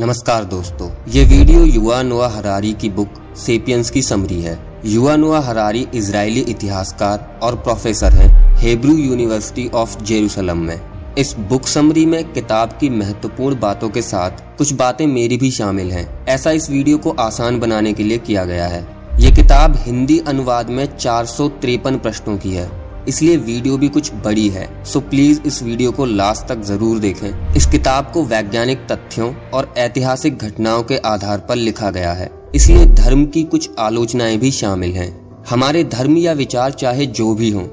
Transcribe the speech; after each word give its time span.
नमस्कार 0.00 0.44
दोस्तों, 0.44 0.88
ये 1.08 1.24
वीडियो 1.24 1.64
युवा 1.64 2.02
नोआ 2.02 2.28
हरारी 2.28 2.72
की 2.72 2.88
बुक 2.88 3.14
सेपियंस 3.36 3.90
की 3.90 4.02
समरी 4.02 4.40
है। 4.42 4.56
युवा 4.84 5.16
नोआ 5.16 5.40
हरारी 5.40 5.86
इजरायली 5.94 6.40
इतिहासकार 6.40 7.40
और 7.42 7.56
प्रोफेसर 7.56 8.12
हैं 8.12 8.56
हेब्रू 8.58 8.92
यूनिवर्सिटी 8.92 9.68
ऑफ़ 9.68 10.02
जेरूसलम 10.02 10.58
में। 10.58 10.80
इस 11.18 11.34
बुक 11.38 11.66
समरी 11.66 12.06
में 12.06 12.32
किताब 12.32 12.68
की 12.80 12.90
महत्वपूर्ण 12.90 13.60
बातों 13.60 13.90
के 13.90 14.02
साथ 14.02 14.56
कुछ 14.58 14.72
बातें 14.72 15.06
मेरी 15.06 15.36
भी 15.36 15.50
शामिल 15.50 15.92
हैं। 15.92 16.26
ऐसा 16.26 16.50
इस 16.50 16.70
वीडियो 16.70 16.98
को 16.98 17.10
आसान 17.20 17.60
बनाने 17.60 17.92
के 17.92 18.02
लिए 18.02 18.18
किया 18.18 18.44
गया 18.44 18.66
है। 18.66 18.86
ये 19.18 19.30
किताब 19.30 19.76
हिंदी 19.76 20.18
अनुवाद 20.18 20.70
में 20.70 20.86
चार 20.96 21.26
सौ 21.26 21.48
तिरपन 21.48 21.98
प्रश्नों 21.98 22.38
की 22.38 22.54
है। 22.54 22.70
इसलिए 23.08 23.36
वीडियो 23.36 23.76
भी 23.76 23.88
कुछ 23.88 24.12
बड़ी 24.24 24.48
है। 24.48 24.68
सो 24.84 25.00
प्लीज़ 25.00 25.40
इस 25.46 25.62
वीडियो 25.62 25.92
को 25.92 26.04
लास्ट 26.04 26.46
तक 26.46 26.60
ज़रूर 26.62 26.98
देखें। 26.98 27.54
इस 27.56 27.66
किताब 27.66 28.10
को 28.14 28.24
वैज्ञानिक 28.24 28.86
तथ्यों 28.92 29.32
और 29.54 29.72
ऐतिहासिक 29.78 30.38
घटनाओं 30.38 30.82
के 30.82 30.96
आधार 31.06 31.38
पर 31.38 31.56
लिखा 31.56 31.90
गया 31.90 32.12
है। 32.12 32.30
इसलिए 32.54 32.86
धर्म 32.86 33.24
की 33.26 33.42
कुछ 33.44 33.70
आलोचनाएँ 33.78 34.38
भी 34.38 34.50
शामिल 34.50 34.92
हैं। 34.92 35.10
हमारे 35.50 35.84
धर्म 35.84 36.16
या 36.16 36.32
विचार 36.32 36.72
चाहे 36.72 37.06
जो 37.08 37.34
भी 37.34 37.50
हों, 37.50 37.66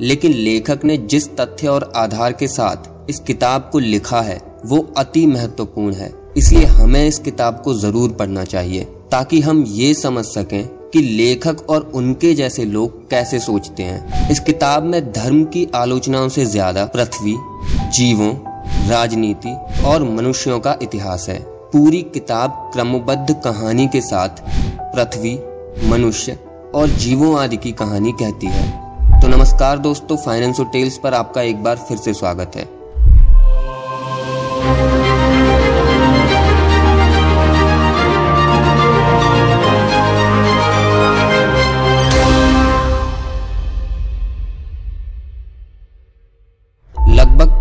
लेकिन 0.00 0.32
लेखक 0.32 0.84
ने 0.84 0.96
जिस 0.96 1.28
तथ्य 1.36 1.68
और 1.68 1.92
आधार 1.96 2.32
के 2.32 2.48
साथ 2.48 3.10
इस 3.10 3.18
किताब 3.18 3.68
को 3.72 3.78
लिखा 3.78 4.20
है, 4.20 4.40
वो 4.66 4.78
अति 4.96 5.26
महत्वपूर्ण 5.26 5.94
है। 5.94 6.12
इसलिए 6.36 6.64
हमें 6.66 7.06
इस 7.06 7.18
किताब 7.18 7.60
को 7.64 7.74
ज़रूर 7.74 8.12
पढ़ना 8.12 8.44
चाहिए, 8.44 8.84
ताकि 9.10 9.40
हम 9.40 9.64
ये 9.68 9.92
समझ 9.94 10.24
सकें 10.24 10.62
कि 10.92 11.00
लेखक 11.00 11.70
और 11.70 11.90
उनके 11.94 12.32
जैसे 12.34 12.64
लोग 12.64 13.08
कैसे 13.10 13.38
सोचते 13.38 13.82
हैं। 13.82 14.28
इस 14.30 14.40
किताब 14.40 14.82
में 14.82 15.12
धर्म 15.12 15.44
की 15.44 15.66
आलोचनाओं 15.74 16.28
से 16.28 16.44
ज़्यादा 16.44 16.84
पृथ्वी, 16.86 17.36
जीवों, 17.90 18.34
राजनीति 18.88 19.56
और 19.86 20.04
मनुष्यों 20.04 20.58
का 20.60 20.76
इतिहास 20.82 21.28
है। 21.28 21.38
पूरी 21.72 22.02
किताब 22.14 22.70
क्रमबद्ध 22.74 23.34
कहानी 23.44 23.86
के 23.86 24.00
साथ 24.00 24.42
पृथ्वी, 24.94 25.38
मनुष्य 25.88 26.38
और 26.74 26.88
जीवों 26.88 27.38
आदि 27.40 27.56
की 27.56 27.72
कहानी 27.72 28.12
कहती 28.12 28.46
है। 28.46 28.70
तो 29.20 29.28
नमस्कार 29.28 29.78
दोस्तों 29.78 30.16
फाइनेंस 30.16 30.60
और 30.60 30.66
टेल्स 30.66 30.98
पर 30.98 31.14
आपका 31.14 31.42
एक 31.42 31.62
बार 31.62 31.76
फिर 31.88 31.96
से 31.96 32.14
स्वागत 32.14 32.56
है। 32.56 32.81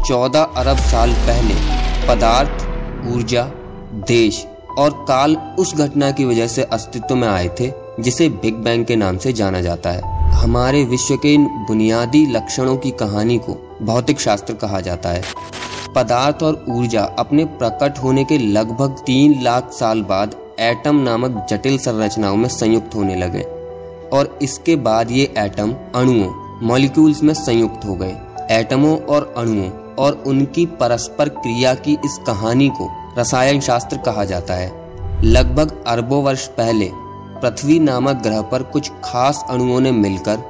14 0.06 0.54
अरब 0.58 0.78
साल 0.78 1.12
पहले 1.14 1.54
पदार्थ, 2.08 2.64
ऊर्जा, 3.14 3.44
देश 4.08 4.46
और 4.78 5.06
काल 5.08 5.36
उस 5.60 5.76
घटना 5.76 6.12
की 6.12 6.26
वजह 6.26 6.48
से 6.48 6.64
अस्तित्व 6.64 7.16
में 7.16 7.28
आए 7.28 7.50
थे, 7.60 7.72
जिसे 8.00 8.30
बिग 8.30 8.56
बैंग 8.56 8.86
के 8.86 8.96
नाम 8.96 9.18
से 9.18 9.34
जाना 9.34 9.62
जाता 9.62 9.90
है। 9.90 10.02
हमारे 10.34 10.84
विश्व 10.84 11.16
के 11.16 11.34
इन 11.34 11.46
बुनियादी 11.68 12.26
लक्षणों 12.26 12.78
की 12.78 12.92
कहानी 12.92 13.38
को 13.38 13.78
भौतिक 13.82 14.20
शास्त्र 14.20 14.54
कहा 14.54 14.80
जाता 14.80 15.10
है। 15.10 15.24
पदार्थ 15.96 16.44
और 16.44 16.66
ऊर्जा 16.70 17.04
अपने 17.20 17.46
प्रकट 17.46 18.00
होने 18.00 18.24
के 18.24 18.38
लगभग 18.38 18.96
तीन 19.06 19.42
लाख 19.44 19.72
साल 19.72 20.02
बाद 20.02 20.36
एटम 20.60 20.96
नामक 20.96 21.46
जटिल 21.50 21.78
संरचनाओं 21.78 22.36
में 22.36 22.50
संयुक्त 22.50 22.96
होने 22.96 23.16
लगे 23.16 23.42
और 24.14 24.40
इसके 24.42 24.76
बाद 24.76 25.12
ये 25.12 25.34
एटम 25.38 25.76
अणुओं 25.96 26.34
मॉलिक्यूल्स 26.68 27.24
में 27.24 27.34
संयुक्त 27.34 27.86
हो 27.86 27.96
गए। 27.96 28.16
एटमों 28.52 28.98
और 28.98 29.34
अणुओं 29.38 29.70
और 30.00 30.24
उनकी 30.28 30.66
परस्पर 30.80 31.30
क्रिया 31.30 31.74
की 31.76 31.98
इस 32.06 32.18
कहानी 32.28 32.70
को 32.70 32.90
रसायन 33.18 33.60
शास्त्र 33.60 33.98
कहा 33.98 34.26
जाता 34.26 34.54
है। 34.54 34.70
लगभग 35.24 35.84
अरबों 35.88 36.24
वर्ष 36.24 36.48
पहले, 36.48 36.90
पृथ्वी 37.42 37.80
नामक 37.80 38.22
ग्रह 38.24 38.42
पर 38.42 38.64
कुछ 38.64 38.92
खास 39.04 39.44
अणुओं 39.50 39.80
ने 39.80 39.92
मिलकर 39.92 40.44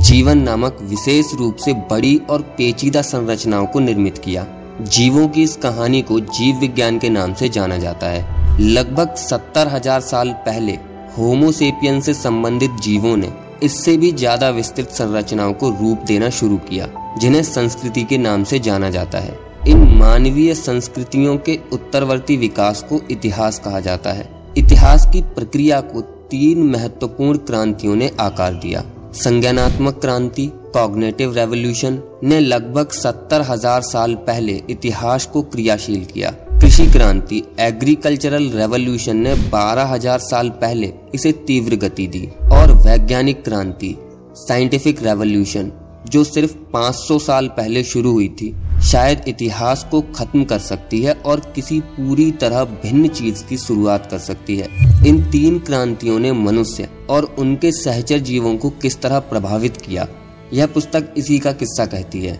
जीवन 0.00 0.38
नामक 0.38 0.78
विशेष 0.82 1.34
रूप 1.34 1.56
से 1.56 1.72
बड़ी 1.90 2.16
और 2.30 2.42
पेचीदा 2.56 3.02
संरचनाओं 3.02 3.66
को 3.66 3.80
निर्मित 3.80 4.18
किया। 4.18 4.46
जीवों 4.80 5.28
की 5.28 5.42
इस 5.42 5.56
कहानी 5.56 6.02
को 6.02 6.20
जीव 6.20 6.56
विज्ञान 6.56 6.98
के 6.98 7.08
नाम 7.08 7.34
से 7.34 7.48
जाना 7.48 7.76
जाता 7.78 8.06
है। 8.06 8.60
लगभग 8.60 9.14
सत्तर 9.14 9.68
हज़ार 9.68 10.00
साल 10.00 10.32
पहले 10.46 10.72
होमोसेपियन 11.18 12.00
से 12.00 12.14
संबंधित 12.14 12.70
जीवों 12.82 13.16
ने 13.16 13.32
इससे 13.62 13.96
भी 13.96 14.10
ज़्यादा 14.12 14.48
विस्तृत 14.50 14.90
संरचनाओं 14.90 15.52
को 15.52 15.68
रूप 15.70 16.04
देना 16.06 16.30
शुरू 16.30 16.56
किया, 16.68 16.88
जिन्हें 17.18 17.42
संस्कृति 17.42 18.02
के 18.02 18.18
नाम 18.18 18.44
से 18.44 18.58
जाना 18.58 18.90
जाता 18.90 19.18
है। 19.18 19.38
इन 19.68 19.86
मानवीय 19.98 20.54
संस्कृतियों 20.54 21.36
के 21.38 21.58
उत्तरवर्ती 21.72 22.36
विकास 22.36 22.82
को 22.82 23.00
इतिहास 23.10 23.58
कहा 23.58 23.80
जाता 23.80 24.12
है। 24.12 24.28
इतिहास 24.58 25.06
की 25.12 25.22
प्रक्रिया 25.34 25.80
को 25.80 26.00
तीन 26.00 26.62
महत्वपूर्ण 26.62 27.38
क्रांतियों 27.38 27.96
ने 27.96 28.10
आकार 28.20 28.54
दिया। 28.54 28.84
संज्ञानात्मक 29.14 30.00
क्रांति, 30.00 30.46
कॉग्नेटिव 30.74 31.34
रेवोल्यूशन 31.34 32.00
ने 32.24 32.40
लगभग 32.40 32.90
सत्तर 32.92 33.42
हज़ार 33.42 33.82
साल 33.82 34.14
पहले 34.26 34.62
इतिहास 34.70 35.26
को 35.26 35.42
क्रियाशील 35.42 36.04
किया। 36.04 36.30
कृषि 36.60 36.86
क्रांति 36.86 37.42
एग्रीकल्चरल 37.60 38.48
रेवोल्यूशन 38.50 39.16
ने 39.16 39.34
बारह 39.50 39.84
हज़ार 39.84 40.18
साल 40.20 40.48
पहले 40.60 40.92
इसे 41.14 41.32
तीव्र 41.46 41.76
गति 41.76 42.06
दी 42.06 42.26
और 42.52 42.72
वैज्ञानिक 42.82 43.42
क्रांति 43.44 43.94
साइंटिफिक 44.38 45.02
रेवोल्यूशन 45.02 45.72
जो 46.10 46.22
सिर्फ़ 46.24 46.54
500 46.72 47.18
साल 47.18 47.48
पहले 47.48 47.82
शुरू 47.84 48.12
हुई 48.12 48.28
थी, 48.40 48.52
शायद 48.82 49.24
इतिहास 49.28 49.86
को 49.90 50.00
खत्म 50.16 50.44
कर 50.44 50.58
सकती 50.60 51.00
है 51.02 51.12
और 51.22 51.40
किसी 51.54 51.80
पूरी 51.90 52.30
तरह 52.40 52.64
भिन्न 52.82 53.08
चीज़ 53.10 53.44
की 53.44 53.56
शुरुआत 53.58 54.08
कर 54.10 54.18
सकती 54.20 54.56
है। 54.56 54.68
इन 55.08 55.22
तीन 55.30 55.58
क्रांतियों 55.58 56.18
ने 56.18 56.32
मनुष्य 56.32 56.88
और 57.10 57.34
उनके 57.38 57.72
सहचर 57.74 58.18
जीवों 58.20 58.56
को 58.56 58.70
किस 58.72 59.00
तरह 59.02 59.18
प्रभावित 59.30 59.76
किया, 59.76 60.06
यह 60.52 60.66
पुस्तक 60.66 61.14
इसी 61.16 61.38
का 61.38 61.52
किस्सा 61.54 61.86
कहती 61.86 62.24
है। 62.24 62.38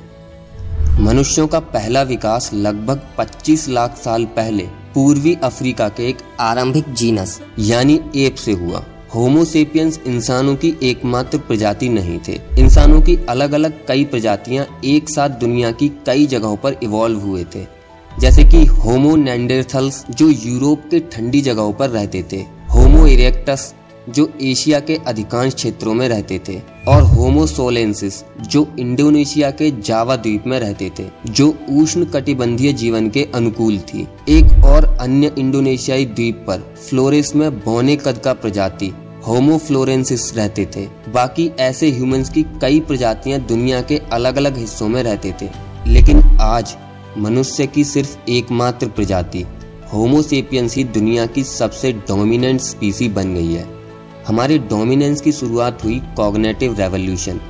मनुष्यों 0.99 1.47
का 1.47 1.59
पहला 1.59 2.03
विकास 2.03 2.50
लगभग 2.55 3.00
25 3.19 3.69
लाख 3.69 3.97
साल 3.97 4.25
पहले 4.25 4.62
पूर्वी 4.94 5.37
अफ्रीका 5.44 5.88
के 5.88 6.09
एक 6.09 6.19
आरंभिक 6.41 6.93
जीनस, 6.93 7.41
यानी 7.59 8.00
एप 8.16 8.34
से 8.34 8.53
हुआ। 8.53 8.84
होमोसेपियंस 9.15 10.00
इंसानों 10.06 10.56
की 10.56 10.77
एकमात्र 10.82 11.38
प्रजाति 11.38 11.88
नहीं 11.88 12.21
थे। 12.28 12.41
इंसानों 12.59 13.00
की 13.00 13.19
अलग 13.28 13.53
अलग 13.53 13.87
कई 13.88 14.05
प्रजातियाँ 14.05 14.81
एक 14.84 15.10
साथ 15.10 15.28
दुनिया 15.28 15.71
की 15.71 15.88
कई 15.88 16.27
जगहों 16.27 16.56
पर 16.56 16.77
इवॉल्व 16.82 17.21
हुए 17.21 17.44
थे। 17.44 17.66
जैसे 18.19 18.44
कि 18.44 18.65
होमो 18.65 19.16
नेंडरथल्स, 19.16 20.06
जो 20.11 20.28
यूरोप 20.31 20.82
के 20.91 21.00
ठंडी 21.00 21.41
जगहों 21.41 21.72
पर 21.72 21.91
रहते 21.91 22.25
थे। 22.32 22.37
होमो 22.75 23.06
इरेक्टस 23.06 23.75
जो 24.09 24.32
एशिया 24.42 24.81
के 24.81 24.98
अधिकांश 25.06 25.54
क्षेत्रों 25.54 25.94
में 25.94 26.09
रहते 26.09 26.41
थे, 26.48 26.62
और 26.88 27.03
होमोसोलेंसिस 27.03 28.25
जो 28.41 28.69
इंडोनेशिया 28.78 29.50
के 29.50 29.70
जावा 29.70 30.16
द्वीप 30.16 30.44
में 30.47 30.60
रहते 30.60 30.91
थे, 30.98 31.04
जो 31.26 31.54
उष्ण 31.70 32.04
कटिबंधीय 32.04 32.72
जीवन 32.72 33.10
के 33.10 33.28
अनुकूल 33.34 33.78
थी। 33.78 34.09
एक 34.28 34.64
और 34.64 34.84
अन्य 34.84 35.34
इंडोनेशियाई 35.38 36.04
द्वीप 36.04 36.44
पर 36.47 36.75
फ्लोरेस 36.88 37.37
में 37.37 37.60
बौने 37.60 37.97
कद 37.97 38.19
का 38.19 38.32
प्रजाति 38.32 38.93
होमो 39.26 39.59
फ्लोरेंसिस 39.59 40.37
रहते 40.37 40.69
थे। 40.76 40.87
बाकी 41.12 41.50
ऐसे 41.60 41.91
ह्यूमंस 41.91 42.31
की 42.31 42.43
कई 42.43 42.81
प्रजातियाँ 42.81 43.41
दुनिया 43.41 43.82
के 43.82 44.00
अलग 44.12 44.37
अलग 44.37 44.59
हिस्सों 44.59 44.88
में 44.88 45.03
रहते 45.03 45.34
थे। 45.43 45.48
लेकिन 45.87 46.19
आज 46.41 46.76
मनुष्य 47.19 47.66
की 47.66 47.84
सिर्फ़ 47.84 48.19
एकमात्र 48.28 48.87
प्रजाति 48.87 49.44
होमोसेपियंस 49.93 50.76
ही 50.76 50.84
दुनिया 50.84 51.26
की 51.26 51.44
सबसे 51.44 51.93
डोमिनेंट 51.93 52.60
स्पीसी 52.60 53.09
बन 53.09 53.34
गई 53.34 53.53
है। 53.53 53.84
हमारी 54.27 54.59
डोमिनेंस 54.69 55.21
की 55.21 55.33
शुरुआत 55.33 55.85
हुई 55.85 55.99
कॉग्नेटिव 56.17 56.75
रेवोल्यूशन 56.79 57.41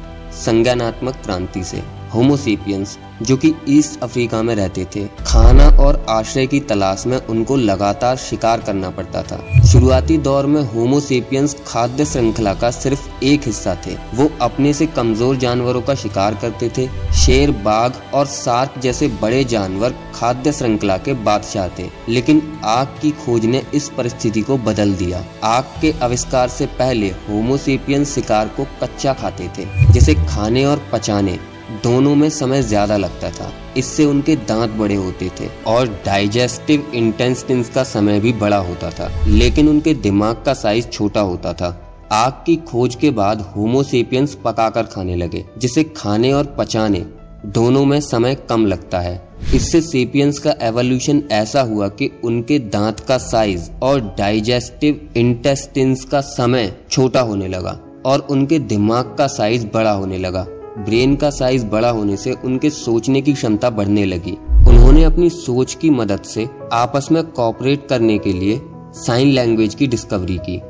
संज्ञानात्मक 0.44 1.16
क्रांति 1.16 1.62
से 1.64 1.82
होमोसेपियंस 2.14 2.98
जो 3.22 3.36
कि 3.36 3.52
ईस्ट 3.68 4.00
अफ्रीका 4.02 4.42
में 4.42 4.54
रहते 4.54 4.86
थे। 4.96 5.06
खाना 5.26 5.68
और 5.78 6.04
आश्रय 6.08 6.46
की 6.46 6.60
तलाश 6.60 7.06
में 7.06 7.16
उनको 7.18 7.56
लगातार 7.56 8.16
शिकार 8.16 8.60
करना 8.60 8.90
पड़ता 8.90 9.22
था। 9.22 9.62
शुरुआती 9.62 10.18
दौर 10.18 10.46
में 10.46 10.60
होमोसेपियंस 10.62 11.56
खाद्य 11.66 12.04
श्रृंखला 12.04 12.54
का 12.54 12.70
सिर्फ़ 12.70 13.08
एक 13.24 13.46
हिस्सा 13.46 13.76
थे। 13.86 13.96
वो 14.14 14.30
अपने 14.42 14.72
से 14.72 14.86
कमज़ोर 14.86 15.36
जानवरों 15.36 15.82
का 15.82 15.94
शिकार 15.94 16.34
करते 16.34 16.70
थे। 16.78 16.88
शेर, 17.14 17.50
बाघ 17.50 17.92
और 18.14 18.26
सार्क 18.26 18.80
जैसे 18.80 19.08
बड़े 19.22 19.44
जानवर 19.44 19.94
खाद्य 20.14 20.52
श्रृंखला 20.52 20.96
के 20.96 21.14
बादशाह 21.14 21.68
थे। 21.68 21.88
लेकिन 22.08 22.42
आग 22.64 22.86
की 23.02 23.10
खोज 23.24 23.44
ने 23.44 23.62
इस 23.74 23.88
परिस्थिति 23.88 24.40
को 24.40 24.58
बदल 24.58 24.94
दिया। 24.94 25.24
आग 25.44 25.64
के 25.80 25.94
आविष्कार 26.02 26.48
से 26.48 26.66
पहले 26.66 27.08
होमोसेपियंस 27.28 28.14
शिकार 28.14 28.48
को 28.48 28.66
कच्चा 28.82 29.12
खाते 29.12 29.50
थे, 29.58 29.92
जिसे 29.92 30.14
खाने 30.14 30.64
और 30.64 30.82
पचाने 30.92 31.38
दोनों 31.82 32.14
में 32.14 32.28
समय 32.30 32.62
ज़्यादा 32.62 32.96
लगता 32.96 33.30
था। 33.30 33.52
इससे 33.76 34.04
उनके 34.04 34.36
दांत 34.36 34.70
बड़े 34.70 34.94
होते 34.94 35.30
थे 35.40 35.48
और 35.66 35.88
डाइजेस्टिव 36.06 36.90
इंटेस्टिन 36.94 37.62
का 37.62 37.84
समय 37.84 38.20
भी 38.20 38.32
बड़ा 38.32 38.56
होता 38.56 38.90
था। 38.90 39.10
लेकिन 39.26 39.68
उनके 39.68 39.94
दिमाग 39.94 40.42
का 40.46 40.54
साइज़ 40.54 40.86
छोटा 40.86 41.20
होता 41.20 41.52
था। 41.52 41.80
आग 42.12 42.32
की 42.46 42.56
खोज 42.56 42.94
के 42.94 43.10
बाद 43.10 43.40
होमोसेपियंस 43.56 44.34
पकाकर 44.34 44.82
खाने 44.82 45.16
लगे, 45.16 45.44
जिसे 45.58 45.84
खाने 45.84 46.32
और 46.32 46.54
पचाने 46.58 47.04
दोनों 47.46 47.84
में 47.84 48.00
समय 48.00 48.34
कम 48.34 48.66
लगता 48.66 49.00
है। 49.00 49.22
इससे 49.54 49.80
सेपियंस 49.80 50.38
का 50.38 50.54
एवोल्यूशन 50.62 51.22
ऐसा 51.32 51.60
हुआ 51.60 51.88
कि 51.88 52.10
उनके 52.24 52.58
दांत 52.58 53.00
का 53.00 53.18
साइज़ 53.18 53.70
और 53.82 54.00
डाइजेस्टिव 54.18 55.08
इंटेस्टिन्स 55.16 56.04
का 56.04 56.20
समय 56.20 56.74
छोटा 56.90 57.20
होने 57.20 57.48
लगा 57.48 57.78
और 58.06 58.26
उनके 58.30 58.58
दिमाग 58.58 59.14
का 59.18 59.26
साइज़ 59.26 59.66
बड़ा 59.66 59.90
होने 59.90 60.18
लगा। 60.18 60.46
ब्रेन 60.78 61.16
का 61.16 61.30
साइज़ 61.30 61.66
बड़ा 61.66 61.90
होने 61.90 62.16
से 62.16 62.32
उनके 62.32 62.70
सोचने 62.70 63.20
की 63.20 63.32
क्षमता 63.32 63.70
बढ़ने 63.70 64.04
लगी। 64.04 64.32
उन्होंने 64.68 65.04
अपनी 65.04 65.30
सोच 65.30 65.74
की 65.74 65.90
मदद 65.90 66.22
से 66.22 66.48
आपस 66.72 67.08
में 67.12 67.22
कॉपरेट 67.24 67.86
करने 67.88 68.18
के 68.18 68.32
लिए 68.32 68.60
साइन 68.94 69.28
लैंग्वेज 69.28 69.74
की 69.74 69.86
डिस्कवरी 69.86 70.38
की। 70.38 70.60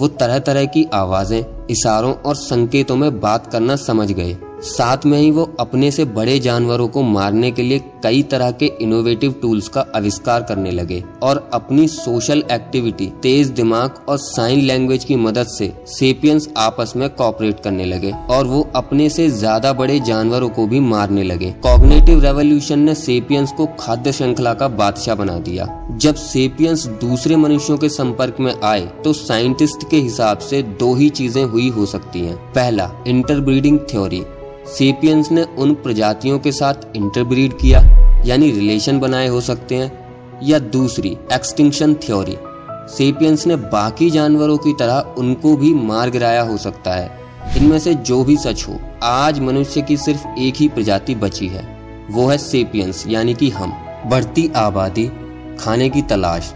वो 0.00 0.08
तरह 0.08 0.38
तरह 0.38 0.64
की 0.64 0.84
आवाज़ें, 0.92 1.66
इशारों 1.70 2.14
और 2.14 2.34
संकेतों 2.34 2.96
में 2.96 3.20
बात 3.20 3.46
करना 3.46 3.76
समझ 3.76 4.12
गए। 4.12 4.36
साथ 4.60 5.04
में 5.06 5.18
ही 5.18 5.30
वो 5.30 5.42
अपने 5.60 5.90
से 5.90 6.04
बड़े 6.04 6.38
जानवरों 6.38 6.86
को 6.88 7.02
मारने 7.02 7.50
के 7.50 7.62
लिए 7.62 7.78
कई 8.04 8.22
तरह 8.22 8.50
के 8.52 8.66
इनोवेटिव 8.82 9.34
टूल्स 9.42 9.68
का 9.68 9.84
आविष्कार 9.96 10.42
करने 10.42 10.70
लगे 10.70 11.02
और 11.22 11.38
अपनी 11.54 11.86
सोशल 11.88 12.42
एक्टिविटी 12.52 13.06
तेज 13.22 13.48
दिमाग 13.50 14.00
और 14.08 14.18
साइन 14.18 14.60
लैंग्वेज 14.60 15.04
की 15.04 15.16
मदद 15.16 15.46
से 15.48 15.72
सेपियंस 15.88 16.48
आपस 16.58 16.92
में 16.96 17.08
कॉपरेट 17.10 17.60
करने 17.60 17.84
लगे 17.84 18.12
और 18.30 18.46
वो 18.46 18.60
अपने 18.76 19.08
से 19.10 19.28
ज़्यादा 19.30 19.72
बड़े 19.72 19.98
जानवरों 20.00 20.48
को 20.48 20.66
भी 20.66 20.80
मारने 20.80 21.22
लगे। 21.22 21.50
कॉग्नेटिव 21.62 22.20
रेवोल्यूशन 22.20 22.78
ने 22.78 22.94
सेपियंस 22.94 23.52
को 23.52 23.66
खाद्य 23.80 24.12
श्रृंखला 24.12 24.54
का 24.54 24.68
बादशाह 24.70 25.14
बना 25.14 25.38
दिया। 25.40 25.66
जब 25.98 26.14
सेपियंस 26.14 26.86
दूसरे 27.00 27.36
मनुष्यों 27.36 27.76
के 27.78 27.88
संपर्क 27.90 28.36
में 28.40 28.54
आए 28.54 28.80
तो 29.04 29.12
साइंटिस्ट 29.12 29.88
के 29.90 29.96
हिसाब 29.98 30.38
से 30.40 30.62
दो 30.80 30.94
ही 30.94 31.08
चीज़ें 31.10 31.44
हुई 31.44 31.68
हो 31.68 31.86
सकती 31.86 32.20
हैं। 32.20 32.36
पहला 32.52 32.90
इंटरब्रीडिंग 33.06 33.78
थ्योरी 33.90 34.22
सेपियंस 34.76 35.32
ने 35.32 35.42
उन 35.42 35.74
प्रजातियों 35.74 36.38
के 36.38 36.52
साथ 36.52 36.74
इंटरब्रीड 36.96 37.58
किया, 37.58 37.80
यानी 38.26 38.50
रिलेशन 38.50 38.98
बनाए 38.98 39.28
हो 39.28 39.40
सकते 39.40 39.74
हैं। 39.74 40.08
या 40.42 40.58
दूसरी 40.58 41.16
एक्सटिंक्शन 41.32 41.94
थ्योरी 41.94 42.36
सेपियंस 42.96 43.46
ने 43.46 43.56
बाकी 43.56 44.10
जानवरों 44.10 44.56
की 44.56 44.72
तरह 44.72 45.14
उनको 45.18 45.56
भी 45.56 45.74
मार 45.74 46.10
गिराया 46.10 46.42
हो 46.42 46.56
सकता 46.56 46.92
है। 46.92 47.18
इनमें 47.56 47.78
से 47.78 47.94
जो 47.94 48.24
भी 48.24 48.36
सच 48.36 48.66
हो, 48.68 48.80
आज 49.02 49.40
मनुष्य 49.40 49.82
की 49.82 49.96
सिर्फ़ 49.96 50.38
एक 50.38 50.54
ही 50.56 50.68
प्रजाति 50.68 51.14
बची 51.14 51.48
है। 51.48 51.78
वो 52.10 52.26
है 52.26 52.38
सेपियंस 52.38 53.04
यानी 53.08 53.34
कि 53.34 53.50
हम। 53.50 53.72
बढ़ती 54.06 54.50
आबादी, 54.56 55.10
खाने 55.60 55.88
की 55.88 56.02
तलाश 56.02 56.54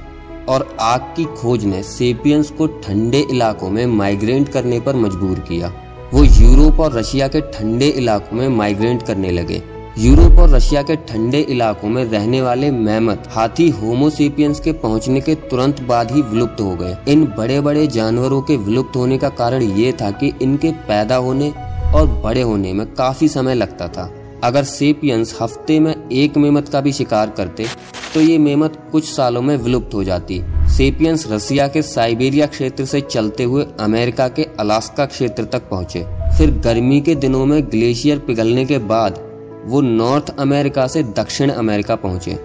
और 0.49 0.77
आग 0.81 1.01
की 1.01 1.25
खोज 1.25 1.65
ने 1.65 1.83
सेपियंस 1.83 2.51
को 2.51 2.67
ठंडे 2.67 3.27
इलाकों 3.31 3.71
में 3.71 3.87
माइग्रेट 3.87 4.49
करने 4.49 4.81
पर 4.81 4.97
मजबूर 4.97 5.39
किया। 5.39 5.73
वो 6.13 6.23
यूरोप 6.25 6.81
और 6.81 6.93
रशिया 6.93 7.27
के 7.29 7.41
ठंडे 7.53 7.87
इलाकों 7.89 8.37
में 8.37 8.49
माइग्रेट 8.49 9.03
करने 9.03 9.31
लगे। 9.31 9.63
यूरोप 9.99 10.39
और 10.39 10.51
रशिया 10.51 10.83
के 10.83 10.97
ठंडे 11.09 11.39
इलाकों 11.51 11.89
में 11.89 12.05
रहने 12.05 12.41
वाले 12.43 12.71
मेहमत 12.71 13.29
हाथी 13.31 13.69
होमोसेपियंस 13.71 14.61
के 14.61 14.73
पहुँचने 14.73 15.21
के 15.21 15.35
तुरंत 15.49 15.81
बाद 15.83 16.11
ही 16.11 16.23
विलुप्त 16.23 16.61
हो 16.61 16.75
गए। 16.77 16.97
इन 17.09 17.25
बड़े 17.39 17.61
बड़े 17.61 17.87
जानवरों 17.89 18.43
के 18.43 18.57
विलुप्त 18.59 18.97
होने 18.97 19.19
का 19.19 19.29
कारण 19.31 19.63
ये 19.79 19.93
था 19.93 20.11
कि 20.11 20.33
इनके 20.43 20.73
पैदा 20.89 21.17
होने 21.19 21.51
और 21.95 22.07
बड़े 22.25 22.43
होने 22.43 22.73
में 22.73 22.87
काफ़ी 22.95 23.29
समय 23.29 23.55
लगता 23.55 23.89
था। 23.89 24.11
अगर 24.45 24.65
सेपियंस 24.65 25.37
हफ़्ते 25.41 25.81
में 25.81 25.95
एक 26.13 26.37
मेमत 26.37 26.69
का 26.69 26.81
भी 26.81 26.93
शिकार 26.93 27.31
करते 27.31 27.67
तो 28.15 28.21
ये 28.21 28.39
मेमत 28.41 28.77
कुछ 28.93 29.05
सालों 29.07 29.43
में 29.43 29.57
विलुप्त 29.57 29.95
हो 29.95 30.05
जाती। 30.05 30.43
सेपियंस 30.73 31.27
रसिया 31.31 31.67
के 31.69 31.81
साइबेरिया 31.83 32.47
क्षेत्र 32.47 32.85
से 32.85 33.01
चलते 33.01 33.45
हुए 33.45 33.65
अमेरिका 33.81 34.29
के 34.29 34.47
अलास्का 34.61 35.05
क्षेत्र 35.07 35.45
तक 35.45 35.69
पहुँचे। 35.69 36.05
फिर 36.39 36.51
गर्मी 36.59 37.01
के 37.01 37.15
दिनों 37.15 37.45
में 37.47 37.63
ग्लेशियर 37.65 38.19
पिघलने 38.19 38.65
के 38.65 38.79
बाद 38.79 39.19
वो 39.67 39.81
नॉर्थ 39.81 40.35
अमेरिका 40.39 40.87
से 40.87 41.03
दक्षिण 41.17 41.51
अमेरिका 41.51 41.97
पहुँचे। 41.97 42.39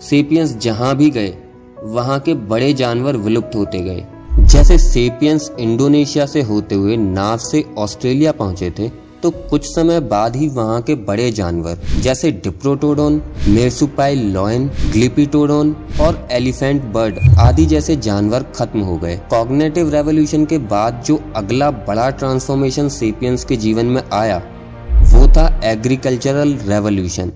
सेपियंस 0.00 0.56
जहाँ 0.56 0.96
भी 0.96 1.10
गए, 1.10 1.34
वहाँ 1.82 2.18
के 2.20 2.34
बड़े 2.34 2.72
जानवर 2.74 3.16
विलुप्त 3.16 3.56
होते 3.56 3.80
गए। 3.80 4.04
जैसे 4.46 4.78
सेपियंस 4.78 5.50
इंडोनेशिया 5.60 6.26
से 6.26 6.42
होते 6.42 6.74
हुए 6.74 6.96
नाव 6.96 7.38
से 7.42 7.64
ऑस्ट्रेलिया 7.78 8.32
पहुँचे 8.32 8.70
थे 8.78 8.90
तो 9.22 9.30
कुछ 9.50 9.64
समय 9.66 10.00
बाद 10.00 10.36
ही 10.36 10.48
वहाँ 10.48 10.80
के 10.82 10.94
बड़े 10.94 11.30
जानवर, 11.30 11.78
जैसे 12.02 12.30
डिप्रोटोडोन 12.32 13.20
मेरसुपाइल 13.48 14.20
लॉयन, 14.32 14.68
ग्लिपिटोडोन 14.92 15.74
और 16.00 16.26
एलिफेंट 16.32 16.84
बर्ड 16.84 17.18
आदि 17.38 17.66
जैसे 17.66 17.96
जानवर 17.98 18.42
खत्म 18.56 18.80
हो 18.80 18.96
गए। 18.96 19.16
कॉग्नेटिव 19.30 19.90
रेवोल्यूशन 19.90 20.44
के 20.44 20.58
बाद 20.68 21.02
जो 21.06 21.20
अगला 21.36 21.70
बड़ा 21.70 22.08
ट्रांसफॉर्मेशन 22.10 22.88
सेपियंस 22.90 23.44
के 23.44 23.56
जीवन 23.56 23.86
में 23.86 24.02
आया, 24.12 24.38
वो 25.04 25.26
था 25.28 25.48
एग्रीकल्चरल 25.64 26.56
रेवोल्यूशन। 26.62 27.32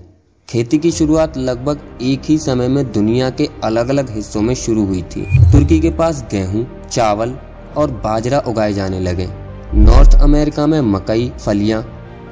खेती 0.47 0.77
की 0.77 0.91
शुरुआत 0.91 1.37
लगभग 1.37 1.79
एक 2.01 2.21
ही 2.25 2.37
समय 2.37 2.67
में 2.67 2.91
दुनिया 2.91 3.29
के 3.29 3.49
अलग 3.63 3.89
अलग 3.89 4.15
हिस्सों 4.15 4.41
में 4.41 4.53
शुरू 4.55 4.85
हुई 4.85 5.01
थी। 5.11 5.25
तुर्की 5.51 5.79
के 5.79 5.91
पास 5.91 6.25
गेहूँ, 6.31 6.65
चावल 6.91 7.35
और 7.77 7.91
बाजरा 8.03 8.39
उगाए 8.47 8.73
जाने 8.73 8.99
लगे। 8.99 9.27
नॉर्थ 9.75 10.15
अमेरिका 10.21 10.67
में 10.67 10.81
मकई, 10.81 11.31
फलियाँ 11.39 11.81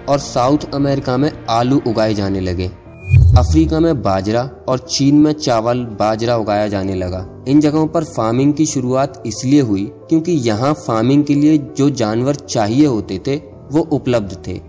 और 0.10 0.20
साउथ 0.20 0.74
अमेरिका 0.74 1.18
में 1.18 1.32
आलू 1.50 1.82
उगाए 1.88 2.14
जाने 2.14 2.40
लगे। 2.40 2.68
अफ्रीका 3.38 3.80
में 3.80 4.02
बाजरा 4.02 4.44
और 4.70 4.80
चीन 4.80 5.16
में 5.16 5.32
चावल 5.32 5.80
बाजरा 6.00 6.36
उगाया 6.36 6.68
जाने 6.68 6.96
लगा। 6.96 7.26
इन 7.48 7.60
जगहों 7.60 7.88
पर 7.88 8.04
फ़ार्मिंग 8.04 8.54
की 8.54 8.66
शुरुआत 8.66 9.24
इसलिए 9.26 9.62
हुई 9.62 9.86
क्योंकि 10.10 10.32
यहाँ 10.32 10.74
फ़ार्मिंग 10.74 11.24
के 11.24 11.36
लिए 11.36 11.58
जो 11.78 11.90
जानवर 11.90 12.36
चाहिए 12.36 12.86
होते 12.86 13.20
थे, 13.28 13.36
वो 13.72 13.88
उपलब्ध 13.92 14.38
थे। 14.48 14.60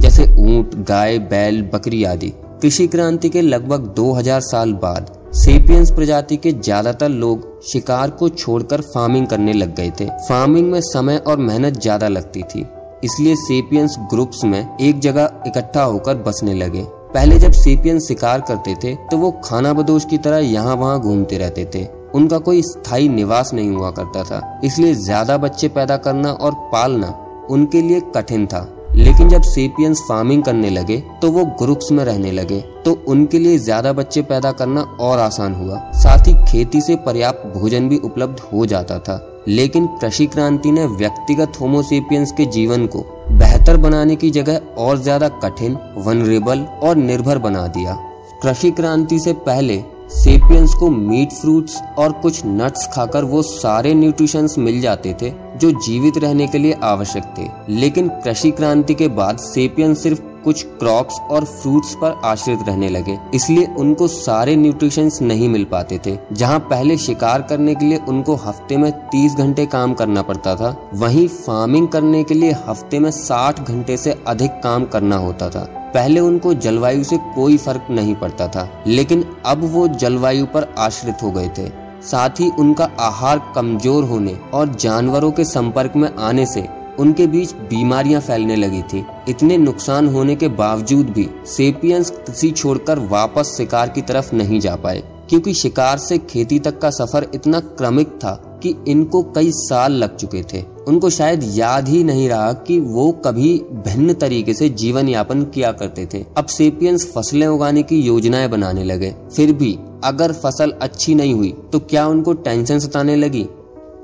जैसे 0.00 0.24
ऊँट, 0.38 0.74
गाय, 0.74 1.18
बैल, 1.18 1.62
बकरी 1.62 2.04
आदि। 2.04 2.32
कृषि 2.62 2.86
क्रांति 2.86 3.28
के 3.28 3.40
लगभग 3.40 3.94
2000 3.96 4.40
साल 4.40 4.72
बाद 4.72 5.18
सेपियंस 5.34 5.90
प्रजाति 5.90 6.36
के 6.36 6.50
ज़्यादातर 6.52 7.08
लोग 7.10 7.62
शिकार 7.64 8.10
को 8.12 8.28
छोड़कर 8.30 8.80
फ़ार्मिंग 8.84 9.26
करने 9.26 9.52
लग 9.52 9.74
गए 9.76 9.90
थे। 10.00 10.06
फ़ार्मिंग 10.26 10.70
में 10.72 10.80
समय 10.82 11.16
और 11.18 11.36
मेहनत 11.38 11.78
ज़्यादा 11.78 12.08
लगती 12.08 12.42
थी, 12.44 12.64
इसलिए 13.04 13.34
सेपियंस 13.36 13.96
ग्रुप्स 14.10 14.44
में 14.44 14.76
एक 14.78 14.98
जगह 15.00 15.42
इकट्ठा 15.46 15.82
होकर 15.84 16.16
बसने 16.22 16.54
लगे। 16.54 16.82
पहले 17.14 17.38
जब 17.38 17.52
सेपियंस 17.52 18.08
शिकार 18.08 18.40
करते 18.42 18.74
थे 18.84 18.94
तो 19.10 19.18
वो 19.18 19.30
खाना 19.44 19.72
बदोश 19.72 20.04
की 20.04 20.18
तरह 20.18 20.38
यहाँ 20.40 20.76
वहाँ 20.76 21.00
घूमते 21.00 21.38
रहते 21.38 21.64
थे। 21.74 21.86
उनका 22.14 22.38
कोई 22.40 22.62
स्थायी 22.64 23.08
निवास 23.10 23.54
नहीं 23.54 23.70
हुआ 23.70 23.90
करता 23.92 24.24
था, 24.24 24.60
इसलिए 24.64 24.94
ज़्यादा 24.96 25.36
बच्चे 25.38 25.68
पैदा 25.70 25.96
करना 25.98 26.32
और 26.32 26.54
पालना 26.72 27.14
उनके 27.50 27.82
लिए 27.82 28.00
कठिन 28.16 28.46
था। 28.46 28.60
लेकिन 28.94 29.28
जब 29.28 29.42
सेपियंस 29.44 30.00
फ़ार्मिंग 30.08 30.42
करने 30.42 30.70
लगे 30.70 30.96
तो 31.22 31.30
वो 31.30 31.44
ग्रुप्स 31.58 31.90
में 31.92 32.04
रहने 32.04 32.30
लगे। 32.32 32.60
तो 32.84 32.92
उनके 33.08 33.38
लिए 33.38 33.58
ज़्यादा 33.58 33.92
बच्चे 33.92 34.22
पैदा 34.22 34.52
करना 34.52 34.80
और 35.00 35.18
आसान 35.18 35.54
हुआ। 35.54 35.78
साथ 35.94 36.28
ही 36.28 36.34
खेती 36.46 36.80
से 36.80 36.96
पर्याप्त 37.06 37.46
भोजन 37.54 37.88
भी 37.88 37.98
उपलब्ध 38.00 38.40
हो 38.52 38.66
जाता 38.66 38.98
था। 38.98 39.20
लेकिन 39.48 39.86
कृषि 40.00 40.26
क्रांति 40.26 40.70
ने 40.72 40.84
व्यक्तिगत 40.88 41.60
होमोसेपियंस 41.60 42.32
के 42.32 42.44
जीवन 42.48 42.86
को 42.86 43.04
बेहतर 43.32 43.76
बनाने 43.78 44.16
की 44.16 44.30
जगह 44.30 44.60
और 44.78 44.98
ज़्यादा 44.98 45.28
कठिन 45.44 45.76
वनरेबल 45.98 46.66
और 46.82 46.96
निर्भर 46.98 47.38
बना 47.38 47.66
दिया। 47.68 47.98
कृषि 48.42 48.70
क्रांति 48.70 49.18
से 49.18 49.32
पहले 49.46 49.82
सेपियंस 50.12 50.74
को 50.74 50.88
मीट 50.90 51.32
फ्रूट्स 51.32 51.80
और 51.98 52.12
कुछ 52.12 52.40
नट्स 52.46 52.88
खाकर 52.94 53.24
वो 53.24 53.42
सारे 53.42 53.94
न्यूट्रिशंस 53.94 54.54
मिल 54.58 54.80
जाते 54.80 55.14
थे। 55.22 55.30
जो 55.62 55.70
जीवित 55.80 56.18
रहने 56.18 56.46
के 56.46 56.58
लिए 56.58 56.78
आवश्यक 56.84 57.34
थे। 57.38 57.48
लेकिन 57.68 58.08
कृषि 58.24 58.50
क्रांति 58.50 58.94
के 58.94 59.08
बाद 59.08 59.38
सेपियंस 59.38 60.02
सिर्फ़ 60.02 60.20
कुछ 60.44 60.62
क्रॉप्स 60.78 61.18
और 61.30 61.44
फ्रूट्स 61.44 61.94
पर 61.94 62.20
आश्रित 62.24 62.58
रहने 62.68 62.88
लगे। 62.88 63.16
इसलिए 63.34 63.66
उनको 63.78 64.06
सारे 64.08 64.54
न्यूट्रिशंस 64.56 65.20
नहीं 65.22 65.48
मिल 65.48 65.64
पाते 65.64 65.98
थे। 66.06 66.16
जहाँ 66.32 66.58
पहले 66.60 66.96
शिकार 66.96 67.42
करने 67.42 67.74
के 67.74 67.84
लिए 67.84 67.98
उनको 68.08 68.34
हफ़्ते 68.36 68.76
में 68.76 68.90
30 69.08 69.34
घंटे 69.34 69.66
काम 69.66 69.94
करना 69.94 70.22
पड़ता 70.22 70.54
था, 70.56 70.76
वहीं 70.94 71.26
फ़ार्मिंग 71.28 71.88
करने 71.88 72.24
के 72.24 72.34
लिए 72.34 72.52
हफ़्ते 72.66 72.98
में 72.98 73.10
60 73.10 73.60
घंटे 73.60 73.96
से 73.96 74.14
अधिक 74.26 74.50
काम 74.50 74.84
करना 74.84 75.16
होता 75.16 75.48
था। 75.50 75.64
पहले 75.94 76.20
उनको 76.20 76.54
जलवायु 76.54 77.04
से 77.04 77.16
कोई 77.34 77.56
फ़र्क 77.56 77.86
नहीं 77.90 78.14
पड़ता 78.14 78.48
था, 78.48 78.68
लेकिन 78.86 79.24
अब 79.46 79.64
वो 79.64 79.86
जलवायु 79.88 80.46
पर 80.46 80.74
आश्रित 80.78 81.22
हो 81.22 81.30
गए 81.30 81.48
थे। 81.48 81.81
साथ 82.02 82.40
ही 82.40 82.50
उनका 82.58 82.84
आहार 83.00 83.40
कमज़ोर 83.54 84.04
होने 84.04 84.36
और 84.54 84.74
जानवरों 84.74 85.30
के 85.32 85.44
संपर्क 85.44 85.96
में 85.96 86.08
आने 86.10 86.46
से 86.46 86.66
उनके 86.98 87.26
बीच 87.26 87.52
बीमारियाँ 87.68 88.20
फैलने 88.20 88.56
लगी 88.56 88.82
थी। 88.82 89.04
इतने 89.28 89.56
नुकसान 89.58 90.08
होने 90.08 90.34
के 90.36 90.48
बावजूद 90.50 91.10
भी 91.10 91.28
सेपियंस 91.46 92.10
कृषि 92.18 92.50
छोड़कर 92.50 92.98
वापस 93.08 93.54
शिकार 93.56 93.88
की 93.88 94.02
तरफ़ 94.02 94.34
नहीं 94.34 94.60
जा 94.60 94.74
पाए, 94.76 95.02
क्योंकि 95.28 95.54
शिकार 95.54 95.98
से 95.98 96.18
खेती 96.20 96.58
तक 96.58 96.78
का 96.78 96.90
सफ़र 96.92 97.26
इतना 97.34 97.60
क्रमिक 97.60 98.08
था 98.14 98.38
कि 98.62 98.74
इनको 98.88 99.22
कई 99.34 99.50
साल 99.52 99.92
लग 99.94 100.16
चुके 100.16 100.42
थे। 100.52 100.62
उनको 100.88 101.10
शायद 101.10 101.42
याद 101.54 101.88
ही 101.88 102.02
नहीं 102.04 102.28
रहा 102.28 102.52
कि 102.66 102.78
वो 102.80 103.10
कभी 103.24 103.54
भिन्न 103.86 104.14
तरीके 104.14 104.54
से 104.54 104.68
जीवन 104.68 105.08
यापन 105.08 105.42
किया 105.44 105.72
करते 105.72 106.06
थे। 106.14 106.24
अब 106.36 106.46
सेपियंस 106.48 107.10
फ़सलें 107.12 107.46
उगाने 107.46 107.82
की 107.82 108.00
योजनाएँ 108.00 108.48
बनाने 108.48 108.84
लगे। 108.84 109.14
फिर 109.36 109.52
भी 109.52 109.78
अगर 110.04 110.32
फ़सल 110.32 110.70
अच्छी 110.82 111.14
नहीं 111.14 111.34
हुई 111.34 111.54
तो 111.72 111.78
क्या 111.80 112.06
उनको 112.06 112.32
टेंशन 112.34 112.78
सताने 112.78 113.16
लगी? 113.16 113.46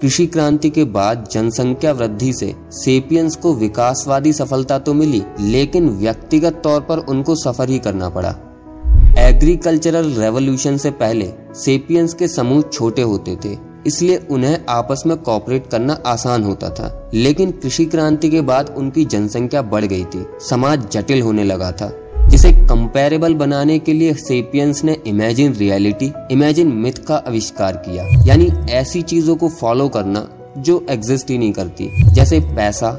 कृषि 0.02 0.26
क्रांति 0.26 0.70
के 0.70 0.84
बाद 0.84 1.26
जनसंख्या 1.32 1.92
वृद्धि 1.92 2.32
से 2.32 2.54
सेपियंस 2.72 3.36
को 3.36 3.54
विकासवादी 3.54 4.32
सफलता 4.32 4.78
तो 4.78 4.94
मिली, 4.94 5.22
लेकिन 5.40 5.88
व्यक्तिगत 5.90 6.60
तौर 6.64 6.80
पर 6.80 6.98
उनको 6.98 7.34
सफ़र 7.34 7.68
ही 7.68 7.78
करना 7.78 8.08
पड़ा। 8.08 8.36
एग्रीकल्चरल 9.18 10.12
रेवोल्यूशन 10.12 10.76
से 10.76 10.90
पहले 10.90 11.32
सेपियंस 11.54 12.14
के 12.14 12.28
समूह 12.28 12.62
छोटे 12.62 13.02
होते 13.02 13.36
थे। 13.44 13.56
इसलिए 13.88 14.16
उन्हें 14.30 14.58
आपस 14.68 15.02
में 15.06 15.16
कॉपरेट 15.16 15.66
करना 15.66 15.98
आसान 16.06 16.42
होता 16.42 16.70
था। 16.70 17.10
लेकिन 17.14 17.50
कृषि 17.52 17.84
क्रांति 17.84 18.28
के 18.30 18.40
बाद 18.40 18.74
उनकी 18.78 19.04
जनसंख्या 19.04 19.62
बढ़ 19.62 19.84
गई 19.84 20.04
थी। 20.04 20.26
समाज 20.48 20.90
जटिल 20.92 21.22
होने 21.22 21.44
लगा 21.44 21.72
था। 21.72 21.92
जिसे 22.30 22.52
कंपेरेबल 22.52 23.34
बनाने 23.34 23.78
के 23.78 23.92
लिए 23.92 24.14
सेपियंस 24.14 24.82
ने 24.84 24.96
इमेजिन 25.06 25.52
रियलिटी 25.52 26.12
इमेजिन 26.30 26.72
मिथ 26.74 27.04
का 27.06 27.16
आविष्कार 27.16 27.76
किया। 27.76 28.04
यानी 28.26 28.50
ऐसी 28.70 29.02
चीज़ों 29.02 29.36
को 29.36 29.48
फॉलो 29.50 29.88
करना 29.88 30.28
जो 30.58 30.84
एग्जिस्ट 30.90 31.30
ही 31.30 31.38
नहीं 31.38 31.52
करती। 31.52 31.88
जैसे 32.14 32.40
पैसा, 32.40 32.92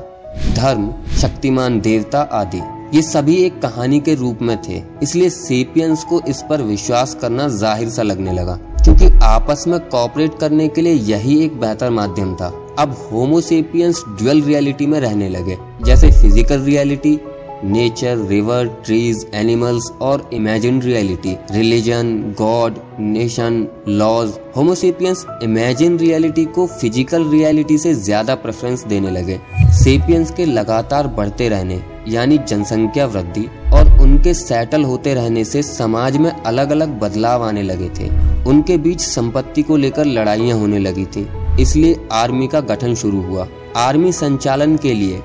धर्म, 0.55 0.89
शक्तिमान 1.21 1.79
देवता 1.81 2.21
आदि। 2.21 2.61
ये 2.95 3.01
सभी 3.01 3.35
एक 3.35 3.61
कहानी 3.61 3.99
के 3.99 4.15
रूप 4.15 4.41
में 4.41 4.57
थे। 4.61 4.81
इसलिए 5.03 5.29
सेपियंस 5.29 6.03
को 6.03 6.21
इस 6.27 6.43
पर 6.49 6.61
विश्वास 6.61 7.13
करना 7.13 7.47
ज़ाहिर 7.47 7.89
सा 7.89 8.03
लगने 8.03 8.33
लगा। 8.33 8.59
क्योंकि 8.89 9.17
आपस 9.23 9.63
में 9.67 9.79
कॉपरेट 9.89 10.37
करने 10.39 10.67
के 10.67 10.81
लिए 10.81 10.93
यही 10.93 11.37
एक 11.43 11.59
बेहतर 11.59 11.89
माध्यम 11.91 12.33
था। 12.35 12.47
अब 12.79 12.95
होमोसेपियंस 13.11 14.03
ड्यूअल 14.09 14.41
रियलिटी 14.43 14.87
में 14.87 14.99
रहने 14.99 15.27
लगे, 15.29 15.57
जैसे 15.85 16.09
physical 16.11 16.61
reality 16.61 17.19
nature 17.63 18.17
river 18.27 18.67
trees 18.85 19.25
animals 19.35 19.91
और 20.01 20.29
imagine 20.33 20.81
reality 20.81 21.35
religion 21.51 22.11
god 22.37 22.79
nation 22.99 23.65
laws 23.87 24.33
Homo sapiens 24.55 25.25
imagine 25.43 25.97
reality 25.99 26.45
को 26.47 26.67
फ़िज़िकल 26.69 27.29
रियलिटी 27.31 27.77
से 27.77 27.93
ज़्यादा 27.93 28.35
प्रेफरेंस 28.37 28.85
देने 28.87 29.11
लगे। 29.11 29.39
सेपियंस 29.83 30.31
के 30.31 30.45
लगातार 30.45 31.07
बढ़ते 31.17 31.49
रहने 31.49 31.81
यानी 32.09 32.37
जनसंख्या 32.39 33.05
वृद्धि 33.05 33.45
और 33.73 33.89
उनके 34.01 34.33
सेटल 34.33 34.83
होते 34.83 35.13
रहने 35.13 35.43
से 35.45 35.61
समाज 35.63 36.17
में 36.17 36.31
अलग 36.31 36.71
अलग 36.71 36.99
बदलाव 36.99 37.43
आने 37.43 37.63
लगे 37.63 37.89
थे। 37.89 38.09
उनके 38.49 38.77
बीच 38.77 39.01
संपत्ति 39.01 39.61
को 39.61 39.77
लेकर 39.77 40.05
लड़ाइयाँ 40.07 40.57
होने 40.59 40.79
लगी 40.79 41.05
थी। 41.05 41.27
इसलिए 41.61 41.95
आर्मी 42.13 42.47
का 42.47 42.61
गठन 42.63 42.95
शुरू 42.95 43.21
हुआ। 43.21 43.47
आर्मी 43.77 44.11
संचालन 44.13 44.77
के 44.77 44.93
लिए 44.93 45.21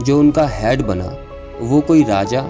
जो 0.00 0.18
उनका 0.20 0.46
हेड 0.50 0.82
बना, 0.82 1.16
वो 1.60 1.80
कोई 1.80 2.02
राजा, 2.04 2.42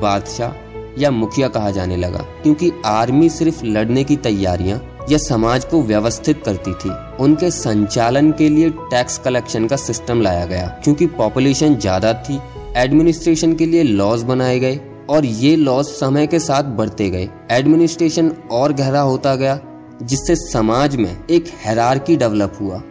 बादशाह 0.00 0.64
या 0.98 1.10
मुखिया 1.10 1.48
कहा 1.48 1.70
जाने 1.70 1.96
लगा, 1.96 2.18
क्योंकि 2.42 2.70
आर्मी 2.86 3.28
सिर्फ़ 3.30 3.64
लड़ने 3.64 4.04
की 4.04 4.16
तैयारियाँ 4.18 4.80
या 5.10 5.18
समाज 5.18 5.64
को 5.64 5.82
व्यवस्थित 5.82 6.42
करती 6.44 6.72
थी। 6.74 6.90
उनके 7.22 7.50
संचालन 7.50 8.30
के 8.32 8.48
लिए 8.48 8.70
टैक्स 8.70 9.18
कलेक्शन 9.18 9.66
का 9.66 9.76
सिस्टम 9.76 10.20
लाया 10.20 10.46
गया, 10.46 10.66
क्योंकि 10.84 11.06
पॉपुलेशन 11.08 11.76
ज़्यादा 11.76 12.12
थी 12.20 12.38
एडमिनिस्ट्रेशन 12.76 13.54
के 13.54 13.66
लिए 13.66 13.82
लॉज 13.82 14.22
बनाए 14.22 14.58
गए 14.58 14.80
और 15.10 15.24
ये 15.24 15.56
लॉज 15.56 15.84
समय 15.84 16.26
के 16.26 16.38
साथ 16.38 16.62
बढ़ते 16.62 17.10
गए। 17.10 17.28
एडमिनिस्ट्रेशन 17.50 18.32
और 18.50 18.72
गहरा 18.72 19.00
होता 19.00 19.34
गया, 19.34 19.60
जिससे 20.02 20.36
समाज 20.36 20.96
में 20.96 21.24
एक 21.30 21.44
हैरारकी 21.64 22.16
डेवलप 22.16 22.58
हुआ। 22.60 22.82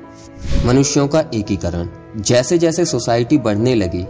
मनुष्यों 0.65 1.07
का 1.07 1.23
एकीकरण। 1.33 1.87
जैसे 2.17 2.57
जैसे 2.57 2.85
सोसाइटी 2.85 3.37
बढ़ने 3.37 3.75
लगी, 3.75 4.05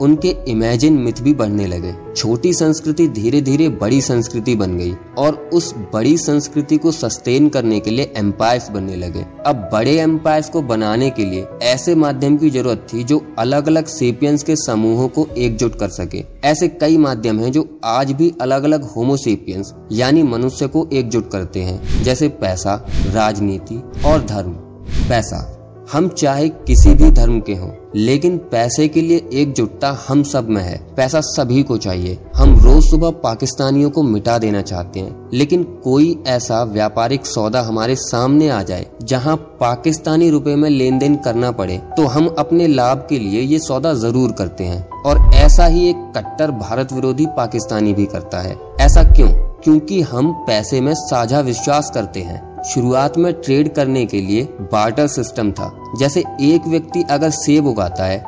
उनके 0.00 0.28
इमेजिन 0.48 0.92
मिथ 0.92 1.20
भी 1.20 1.34
बढ़ने 1.34 1.66
लगे। 1.66 1.94
छोटी 2.16 2.52
संस्कृति 2.52 3.08
धीरे 3.08 3.40
धीरे 3.40 3.68
बड़ी 3.68 4.00
संस्कृति 4.00 4.54
बन 4.54 4.76
गई 4.78 4.94
और 5.18 5.50
उस 5.54 5.74
बड़ी 5.94 6.18
संस्कृति 6.18 6.76
को 6.76 6.92
सस्टेन 6.92 7.48
करने 7.48 7.80
के 7.80 7.90
लिए 7.90 8.12
एम्पायर्स 8.16 8.70
बनने 8.70 8.96
लगे। 8.96 9.24
अब 9.46 9.68
बड़े 9.72 9.96
एम्पायर्स 10.00 10.48
को 10.48 10.62
बनाने 10.62 11.10
के 11.10 11.24
लिए 11.24 11.46
ऐसे 11.62 11.94
माध्यम 11.94 12.36
की 12.36 12.50
ज़रूरत 12.50 12.86
थी 12.92 13.04
जो 13.04 13.34
अलग 13.38 13.66
अलग 13.66 13.86
सेपियंस 13.86 14.42
के 14.42 14.56
समूहों 14.56 15.08
को 15.08 15.28
एकजुट 15.38 15.78
कर 15.78 15.88
सके। 15.88 16.24
ऐसे 16.44 16.68
कई 16.68 16.96
माध्यम 16.96 17.40
हैं 17.40 17.52
जो 17.52 17.80
आज 17.84 18.12
भी 18.12 18.32
अलग 18.40 18.64
अलग 18.64 18.82
होमोसेपियंस 18.82 19.74
यानी 19.92 20.22
मनुष्य 20.22 20.66
को 20.66 20.88
एकजुट 20.92 21.30
करते 21.30 21.60
हैं, 21.60 22.02
जैसे 22.04 22.28
पैसा, 22.28 22.86
राजनीति 23.06 23.82
और 24.04 24.24
धर्म। 24.24 24.52
पैसा। 25.08 25.55
हम 25.86 26.08
चाहे 26.10 26.48
किसी 26.48 26.94
भी 26.94 27.10
धर्म 27.10 27.38
के 27.40 27.54
हों, 27.54 27.70
लेकिन 27.96 28.36
पैसे 28.52 28.86
के 28.88 29.00
लिए 29.00 29.28
एकजुटता 29.32 29.90
हम 30.08 30.22
सब 30.22 30.48
में 30.48 30.62
है। 30.62 30.76
पैसा 30.96 31.20
सभी 31.22 31.62
को 31.62 31.76
चाहिए। 31.76 32.18
हम 32.36 32.54
रोज 32.60 32.82
सुबह 32.84 33.10
पाकिस्तानियों 33.22 33.90
को 33.90 34.02
मिटा 34.02 34.36
देना 34.38 34.62
चाहते 34.62 35.00
हैं, 35.00 35.28
लेकिन 35.32 35.62
कोई 35.84 36.16
ऐसा 36.26 36.62
व्यापारिक 36.64 37.26
सौदा 37.26 37.60
हमारे 37.62 37.96
सामने 37.96 38.48
आ 38.48 38.62
जाए, 38.62 38.86
जहाँ 39.02 39.36
पाकिस्तानी 39.60 40.30
रुपए 40.30 40.54
में 40.56 40.68
लेन 40.70 40.98
देन 40.98 41.16
करना 41.16 41.50
पड़े 41.52 41.80
तो 41.96 42.06
हम 42.06 42.26
अपने 42.38 42.66
लाभ 42.68 43.06
के 43.08 43.18
लिए 43.18 43.40
ये 43.42 43.58
सौदा 43.58 43.94
ज़रूर 43.94 44.32
करते 44.32 44.64
हैं। 44.64 44.86
और 45.02 45.18
ऐसा 45.34 45.66
ही 45.66 45.88
एक 45.90 46.12
कट्टर 46.16 46.50
भारत 46.52 46.92
विरोधी 46.92 47.26
पाकिस्तानी 47.36 47.94
भी 47.94 48.06
करता 48.06 48.40
है। 48.40 48.56
ऐसा 48.80 49.02
क्यों? 49.12 49.28
क्योंकि 49.64 50.00
हम 50.02 50.32
पैसे 50.46 50.80
में 50.80 50.92
साझा 50.96 51.40
विश्वास 51.42 51.90
करते 51.94 52.20
हैं। 52.20 52.55
शुरुआत 52.66 53.16
में 53.18 53.32
ट्रेड 53.34 53.72
करने 53.74 54.04
के 54.06 54.20
लिए 54.20 54.42
बार्टर 54.72 55.06
सिस्टम 55.06 55.50
था। 55.52 55.70
जैसे 55.98 56.20
एक 56.42 56.66
व्यक्ति 56.66 57.02
अगर 57.10 57.30
सेब 57.30 57.66
उगाता 57.66 58.04
है 58.04 58.18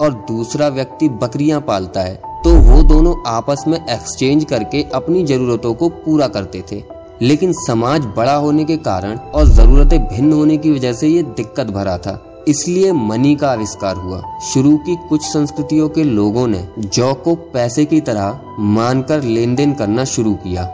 और 0.00 0.12
दूसरा 0.28 0.68
व्यक्ति 0.68 1.08
बकरियाँ 1.22 1.60
पालता 1.60 2.00
है 2.00 2.14
तो 2.44 2.50
वो 2.62 2.82
दोनों 2.84 3.14
आपस 3.26 3.64
में 3.68 3.78
एक्सचेंज 3.78 4.44
करके 4.44 4.82
अपनी 4.94 5.24
जरूरतों 5.24 5.74
को 5.74 5.88
पूरा 5.88 6.28
करते 6.28 6.62
थे। 6.72 6.82
लेकिन 7.22 7.52
समाज 7.58 8.04
बड़ा 8.16 8.34
होने 8.34 8.64
के 8.64 8.76
कारण 8.76 9.16
और 9.16 9.48
जरूरतें 9.48 9.98
भिन्न 10.00 10.32
होने 10.32 10.56
की 10.56 10.70
वजह 10.70 10.92
से 10.92 11.08
ये 11.08 11.22
दिक्कत 11.22 11.70
भरा 11.70 11.96
था। 11.98 12.44
इसलिए 12.48 12.92
मनी 12.92 13.34
का 13.36 13.50
आविष्कार 13.50 13.96
हुआ। 13.96 14.22
शुरू 14.44 14.76
की 14.76 14.96
कुछ 15.08 15.22
संस्कृतियों 15.22 15.88
के 15.88 16.04
लोगों 16.04 16.46
ने 16.46 16.66
जौ 16.78 17.12
को 17.14 17.34
पैसे 17.52 17.84
की 17.84 18.00
तरह 18.00 18.40
मानकर 18.60 19.22
लेन 19.22 19.54
देन 19.54 19.72
करना 19.74 20.04
शुरू 20.04 20.34
किया। 20.34 20.64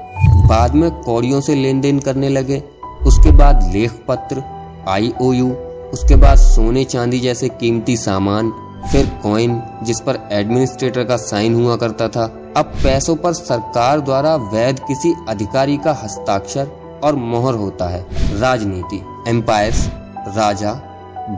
बाद 0.49 0.75
में 0.75 0.91
कौड़ियों 0.93 1.41
से 1.41 1.55
लेन 1.55 1.81
देन 1.81 1.99
करने 1.99 2.29
लगे। 2.29 2.63
उसके 3.07 3.31
बाद 3.31 3.71
लेख 3.73 3.93
पत्र 4.09 4.43
आईओयू 4.89 5.51
उसके 5.93 6.17
बाद 6.17 6.39
सोने 6.39 6.85
चांदी 6.85 7.19
जैसे 7.21 7.49
कीमती 7.51 7.97
सामान, 7.97 8.51
फिर 8.93 9.07
कॉइन 9.23 9.61
जिस 9.83 10.01
पर 10.01 10.19
एडमिनिस्ट्रेटर 10.33 11.05
का 11.05 11.17
साइन 11.17 11.55
हुआ 11.55 11.77
करता 11.77 12.09
था। 12.09 12.25
अब 12.57 12.73
पैसों 12.83 13.17
पर 13.17 13.33
सरकार 13.33 14.01
द्वारा 14.01 14.35
वैध 14.53 14.81
किसी 14.81 15.15
अधिकारी 15.29 15.77
का 15.77 15.93
हस्ताक्षर 16.03 16.71
और 17.05 17.15
मोहर 17.15 17.55
होता 17.55 17.89
है। 17.89 18.07
राजनीति 18.41 19.01
एम्पायर्स 19.29 19.87
राजा, 20.37 20.73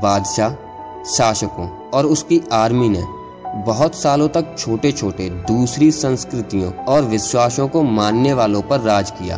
बादशाह, 0.03 0.55
शासकों 1.07 1.69
और 1.91 2.07
उसकी 2.07 2.41
आर्मी 2.53 2.89
ने 2.89 3.05
बहुत 3.67 3.95
सालों 3.95 4.29
तक 4.29 4.55
छोटे 4.59 4.93
छोटे 4.93 5.29
दूसरी 5.49 5.91
संस्कृतियों 5.91 6.73
और 6.85 7.03
विश्वासों 7.05 7.69
को 7.69 7.83
मानने 7.83 8.33
वालों 8.33 8.63
पर 8.63 8.81
राज 8.81 9.11
किया। 9.11 9.37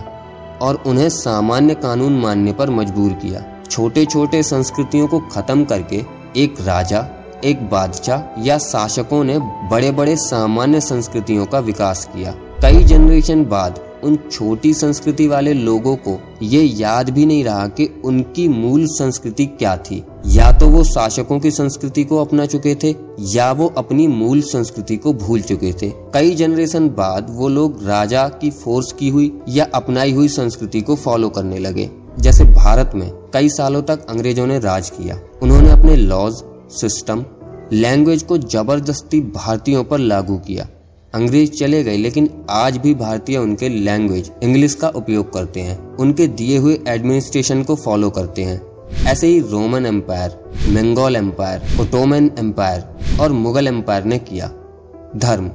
और 0.63 0.83
उन्हें 0.87 1.09
सामान्य 1.09 1.75
कानून 1.75 2.19
मानने 2.19 2.53
पर 2.53 2.71
मजबूर 2.71 3.13
किया। 3.13 3.45
छोटे 3.71 4.05
छोटे 4.05 4.43
संस्कृतियों 4.43 5.07
को 5.07 5.19
खत्म 5.19 5.65
करके 5.65 6.05
एक 6.37 6.55
राजा, 6.61 7.07
एक 7.45 7.69
बादशाह 7.71 8.43
या 8.43 8.59
शासकों 8.59 9.25
ने 9.25 9.39
बड़े 9.71 9.91
बड़े 9.91 10.17
सामान्य 10.17 10.81
संस्कृतियों 10.81 11.47
का 11.47 11.59
विकास 11.59 12.09
किया। 12.17 12.33
कई 12.63 12.85
जनरेशन 12.85 13.45
बाद 13.45 13.81
उन 14.05 14.17
छोटी 14.31 14.73
संस्कृति 14.75 15.27
वाले 15.29 15.53
लोगों 15.53 15.95
को 15.99 16.19
ये 16.43 16.63
याद 16.63 17.11
भी 17.11 17.27
नहीं 17.27 17.45
रहा 17.45 17.67
कि 17.69 17.89
उनकी 18.05 18.47
मूल 18.49 18.87
संस्कृति 18.89 19.47
क्या 19.49 19.77
थी। 19.77 20.03
या 20.27 20.51
तो 20.53 20.69
वो 20.69 20.83
शासकों 20.85 21.39
की 21.41 21.51
संस्कृति 21.51 22.05
को 22.05 22.17
अपना 22.17 22.47
चुके 22.47 22.75
थे, 22.75 22.95
या 23.29 23.51
वो 23.53 23.67
अपनी 23.79 24.07
मूल 24.07 24.41
संस्कृति 24.43 24.97
को 24.97 25.13
भूल 25.15 25.41
चुके 25.41 25.73
थे। 25.73 25.91
कई 26.15 26.35
जनरेशन 26.35 26.89
बाद 26.89 27.27
वो 27.31 27.49
लोग 27.49 27.87
राजा 27.87 28.29
की 28.41 28.51
फोर्स 28.51 28.93
की 28.93 29.09
हुई 29.09 29.33
या 29.49 29.67
अपनाई 29.75 30.13
हुई 30.13 30.29
संस्कृति 30.29 30.81
को 30.81 30.97
फॉलो 30.97 31.29
करने 31.29 31.59
लगे। 31.59 31.91
जैसे 32.19 32.45
भारत 32.45 32.93
में 32.95 33.11
कई 33.35 33.49
सालों 33.49 33.83
तक 33.83 34.07
अंग्रेज़ों 34.11 34.47
ने 34.47 34.59
राज 34.59 34.91
किया। 34.91 35.21
उन्होंने 35.43 35.71
अपने 35.71 35.97
लॉज 35.97 36.43
सिस्टम 36.73 37.25
लैंग्वेज 37.73 38.23
को 38.23 38.39
ज़बरदस्ती 38.39 39.21
भारतीयों 39.21 39.85
पर 39.85 39.99
लागू 39.99 40.37
किया। 40.39 40.69
अंग्रेज़ 41.15 41.51
चले 41.51 41.83
गए, 41.85 41.97
लेकिन 41.97 42.29
आज 42.51 42.77
भी 42.77 42.93
भारतीय 42.95 43.37
उनके 43.39 43.69
लैंग्वेज 43.69 44.31
इंग्लिश 44.43 44.75
का 44.75 44.89
उपयोग 44.91 45.33
करते 45.33 45.61
हैं। 45.61 45.77
उनके 45.97 46.27
दिए 46.29 46.57
हुए 46.59 46.79
एडमिनिस्ट्रेशन 46.89 47.63
को 47.63 47.75
फॉलो 47.77 48.11
करते 48.11 48.43
हैं। 48.43 48.61
ऐसे 49.07 49.27
ही 49.27 49.39
Roman 49.43 49.87
empire 49.87 50.37
Mongol 50.75 51.17
empire 51.17 51.81
Ottoman 51.81 52.31
empire 52.39 53.21
और 53.21 53.33
मुगल 53.35 53.69
एम्पायर 53.69 54.05
ने 54.05 54.19
किया 54.21 54.51
धर्म। 55.17 55.51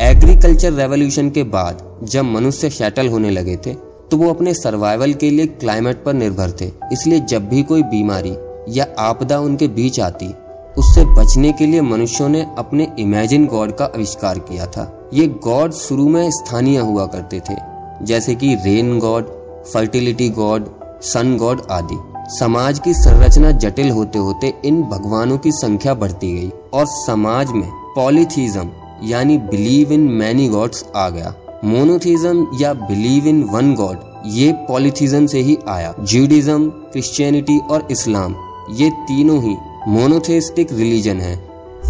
एग्रीकल्चर 0.00 0.72
रेवोल्यूशन 0.72 1.30
के 1.30 1.42
बाद, 1.44 1.84
जब 2.04 2.24
मनुष्य 2.24 2.70
सेटल 2.70 3.08
होने 3.08 3.30
लगे 3.30 3.56
थे 3.56 3.74
तो 4.10 4.16
वो 4.16 4.30
अपने 4.30 4.54
सर्वाइवल 4.54 5.12
के 5.12 5.30
लिए 5.30 5.46
क्लाइमेट 5.46 6.02
पर 6.04 6.14
निर्भर 6.14 6.56
थे। 6.60 6.70
इसलिए 6.92 7.20
जब 7.20 7.48
भी 7.48 7.62
कोई 7.64 7.82
बीमारी 7.84 8.36
या 8.70 8.86
आपदा 9.00 9.38
उनके 9.40 9.68
बीच 9.70 10.00
आती 10.00 10.26
उससे 10.78 11.04
बचने 11.14 11.52
के 11.52 11.66
लिए 11.66 11.80
मनुष्यों 11.80 12.28
ने 12.28 12.40
अपने 12.58 12.86
इमेजिन 12.98 13.46
गॉड 13.46 13.72
का 13.76 13.84
आविष्कार 13.86 14.38
किया 14.38 14.66
था। 14.66 15.10
ये 15.14 15.26
गॉड 15.44 15.72
शुरू 15.72 16.08
में 16.08 16.30
स्थानीय 16.30 16.78
हुआ 16.78 17.06
करते 17.06 17.40
थे, 17.40 17.54
जैसे 18.02 18.34
कि 18.34 18.54
rain 18.64 18.98
god 18.98 19.28
fertility 19.72 20.28
god 20.30 20.66
sun 21.02 21.36
god 21.36 21.60
आदि। 21.70 21.98
समाज 22.30 22.78
की 22.78 22.92
संरचना 22.94 23.50
जटिल 23.54 23.90
होते 23.90 24.18
होते 24.18 24.52
इन 24.64 24.82
भगवानों 24.82 25.38
की 25.38 25.52
संख्या 25.52 25.94
बढ़ती 25.94 26.32
गई 26.32 26.50
और 26.74 26.86
समाज 26.86 27.52
में 27.52 27.68
पॉलिथीज्म 27.94 28.70
यानी 29.02 29.36
बिलीव 29.40 29.92
इन 29.92 30.08
मैनी 30.12 30.48
गॉड्स 30.48 30.84
आ 30.96 31.08
गया। 31.08 31.34
मोनोथिज्म 31.64 32.46
या 32.60 32.72
बिलीव 32.74 33.26
इन 33.28 33.42
वन 33.44 33.74
गॉड 33.74 33.98
ये 34.26 34.52
पॉलिथिज्म 34.68 35.26
से 35.26 35.40
ही 35.40 35.56
आया। 35.68 35.94
जूडिज्म 36.00 36.68
क्रिश्चियनिटी 36.92 37.58
और 37.60 37.86
इस्लाम 37.90 38.34
ये 38.72 38.90
तीनों 39.02 39.42
ही 39.42 39.56
मोनोथेस्टिक 39.88 40.72
रिलीजन 40.72 41.20
है। 41.20 41.34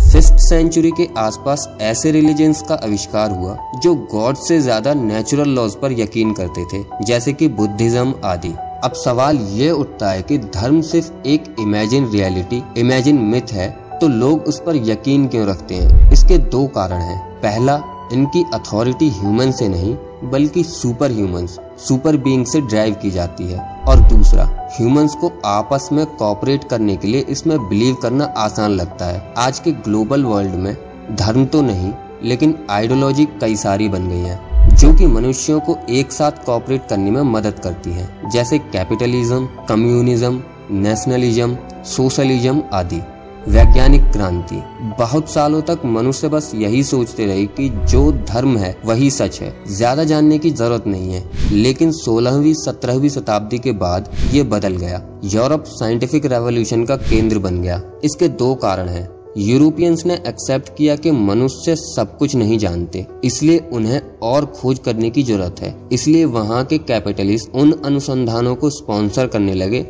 फिफ्थ 0.07 0.37
सेंचुरी 0.41 0.91
के 0.91 1.09
आसपास 1.19 1.67
ऐसे 1.83 2.11
रिलीजन्स 2.13 2.61
का 2.63 2.75
आविष्कार 2.75 3.31
हुआ, 3.31 3.57
जो 3.83 3.95
गॉड 4.13 4.37
से 4.39 4.59
ज़्यादा 4.61 4.93
नेचुरल 4.95 5.49
लॉज 5.51 5.75
पर 5.75 5.93
यकीन 5.93 6.33
करते 6.33 6.65
थे, 6.65 6.83
जैसे 7.05 7.33
कि 7.33 7.49
बुद्धिज्म 7.51 8.15
आदि। 8.25 8.53
अब 8.85 8.93
सवाल 8.95 9.39
ये 9.53 9.71
उठता 9.73 10.11
है 10.11 10.23
कि 10.23 10.39
धर्म 10.39 10.81
सिर्फ़ 10.83 11.27
एक 11.27 11.55
इमेजिन 11.61 12.11
रियलिटी 12.11 12.63
इमेजिन 12.79 13.19
मिथ 13.25 13.53
है 13.53 13.69
तो 14.01 14.09
लोग 14.09 14.43
उस 14.43 14.61
पर 14.61 14.77
यकीन 14.87 15.27
क्यों 15.29 15.47
रखते 15.47 15.75
हैं? 15.75 16.11
इसके 16.13 16.39
दो 16.39 16.67
कारण 16.69 17.01
हैं। 17.01 17.19
पहला, 17.43 17.81
इनकी 18.13 18.45
अथॉरिटी 18.55 19.09
ह्यूमन 19.11 19.53
से 19.53 19.69
नहीं 19.69 19.95
बल्कि 20.25 20.63
सुपर 20.65 21.13
ह्यूमंस 21.13 21.59
सुपर 21.79 22.17
बींग 22.17 22.45
से 22.47 22.61
ड्राइव 22.61 22.95
की 22.95 23.11
जाती 23.11 23.45
है। 23.45 23.59
और 23.89 24.01
दूसरा 24.01 24.45
ह्यूमंस 24.73 25.15
को 25.15 25.31
आपस 25.45 25.89
में 25.93 26.05
कॉपरेट 26.07 26.65
करने 26.65 26.97
के 26.97 27.09
लिए 27.09 27.21
इसमें 27.21 27.69
बिलीव 27.69 27.95
करना 27.95 28.25
आसान 28.37 28.71
लगता 28.71 29.07
है। 29.07 29.35
आज 29.39 29.59
के 29.59 29.73
ग्लोबल 29.73 30.25
वर्ल्ड 30.25 30.55
में 30.55 30.77
धर्म 31.17 31.45
तो 31.47 31.63
नहीं, 31.63 31.93
लेकिन 32.23 32.55
आइडियोलॉजी 32.71 33.25
कई 33.41 33.57
सारी 33.57 33.89
बन 33.89 34.09
गई 34.09 34.19
है, 34.19 34.39
जो 34.77 34.95
कि 34.95 35.07
मनुष्यों 35.07 35.61
को 35.61 35.77
एक 35.91 36.13
साथ 36.13 36.45
कॉपरेट 36.47 36.87
करने 36.89 37.11
में 37.11 37.23
मदद 37.23 37.59
करती 37.59 37.91
है, 37.91 38.09
जैसे 38.31 38.59
कैपिटलिज्म 38.59 39.49
कम्युनिज्म 39.69 40.43
नेशनलिज्म 40.71 41.57
सोशलिज्म 41.87 42.63
आदि। 42.73 43.03
वैज्ञानिक 43.49 44.03
क्रांति। 44.03 44.57
बहुत 44.99 45.31
सालों 45.31 45.61
तक 45.63 45.83
मनुष्य 45.85 46.29
बस 46.29 46.51
यही 46.55 46.83
सोचते 46.85 47.27
रहे 47.27 47.45
कि 47.47 47.69
जो 47.69 48.13
धर्म 48.13 48.57
है, 48.57 48.77
वही 48.85 49.11
सच 49.11 49.41
है। 49.41 49.53
ज़्यादा 49.69 50.05
जानने 50.05 50.39
की 50.39 50.51
ज़रूरत 50.51 50.87
नहीं 50.87 51.13
है। 51.13 51.25
लेकिन 51.53 51.93
16वीं 51.93 52.55
17वीं 52.55 53.09
शताब्दी 53.09 53.59
के 53.59 53.73
बाद 53.73 54.11
ये 54.33 54.43
बदल 54.43 54.77
गया। 54.77 55.03
यूरोप 55.25 55.65
साइंटिफिक 55.65 56.27
रेवोल्यूशन 56.27 56.85
का 56.85 56.97
केंद्र 56.97 57.39
बन 57.39 57.63
गया। 57.63 57.83
इसके 58.05 58.29
दो 58.29 58.55
कारण 58.55 58.89
हैं। 58.89 59.09
यूरोपियंस 59.39 60.05
ने 60.07 60.15
एक्सेप्ट 60.15 60.69
किया 60.77 60.97
कि 60.97 61.11
मनुष्य 61.11 61.75
सब 61.77 62.17
कुछ 62.19 62.35
नहीं 62.37 62.59
जानते। 62.59 63.07
इसलिए 63.25 63.59
उन्हें 63.73 64.01
और 64.23 64.47
खोज 64.47 64.79
करने 64.79 65.11
की 65.11 65.23
ज़रूरत 65.23 65.57
है। 65.61 65.75
इसलिए 65.93 66.25
वहाँ 66.25 66.65
के 66.65 66.79
कैपिटलिस्ट 66.79 67.55
उन 67.55 67.73
अनुसंधानों 67.85 68.55
को 68.55 68.71
स्पॉन्सर 68.71 69.27
करने 69.27 69.55
लगे 69.55 69.87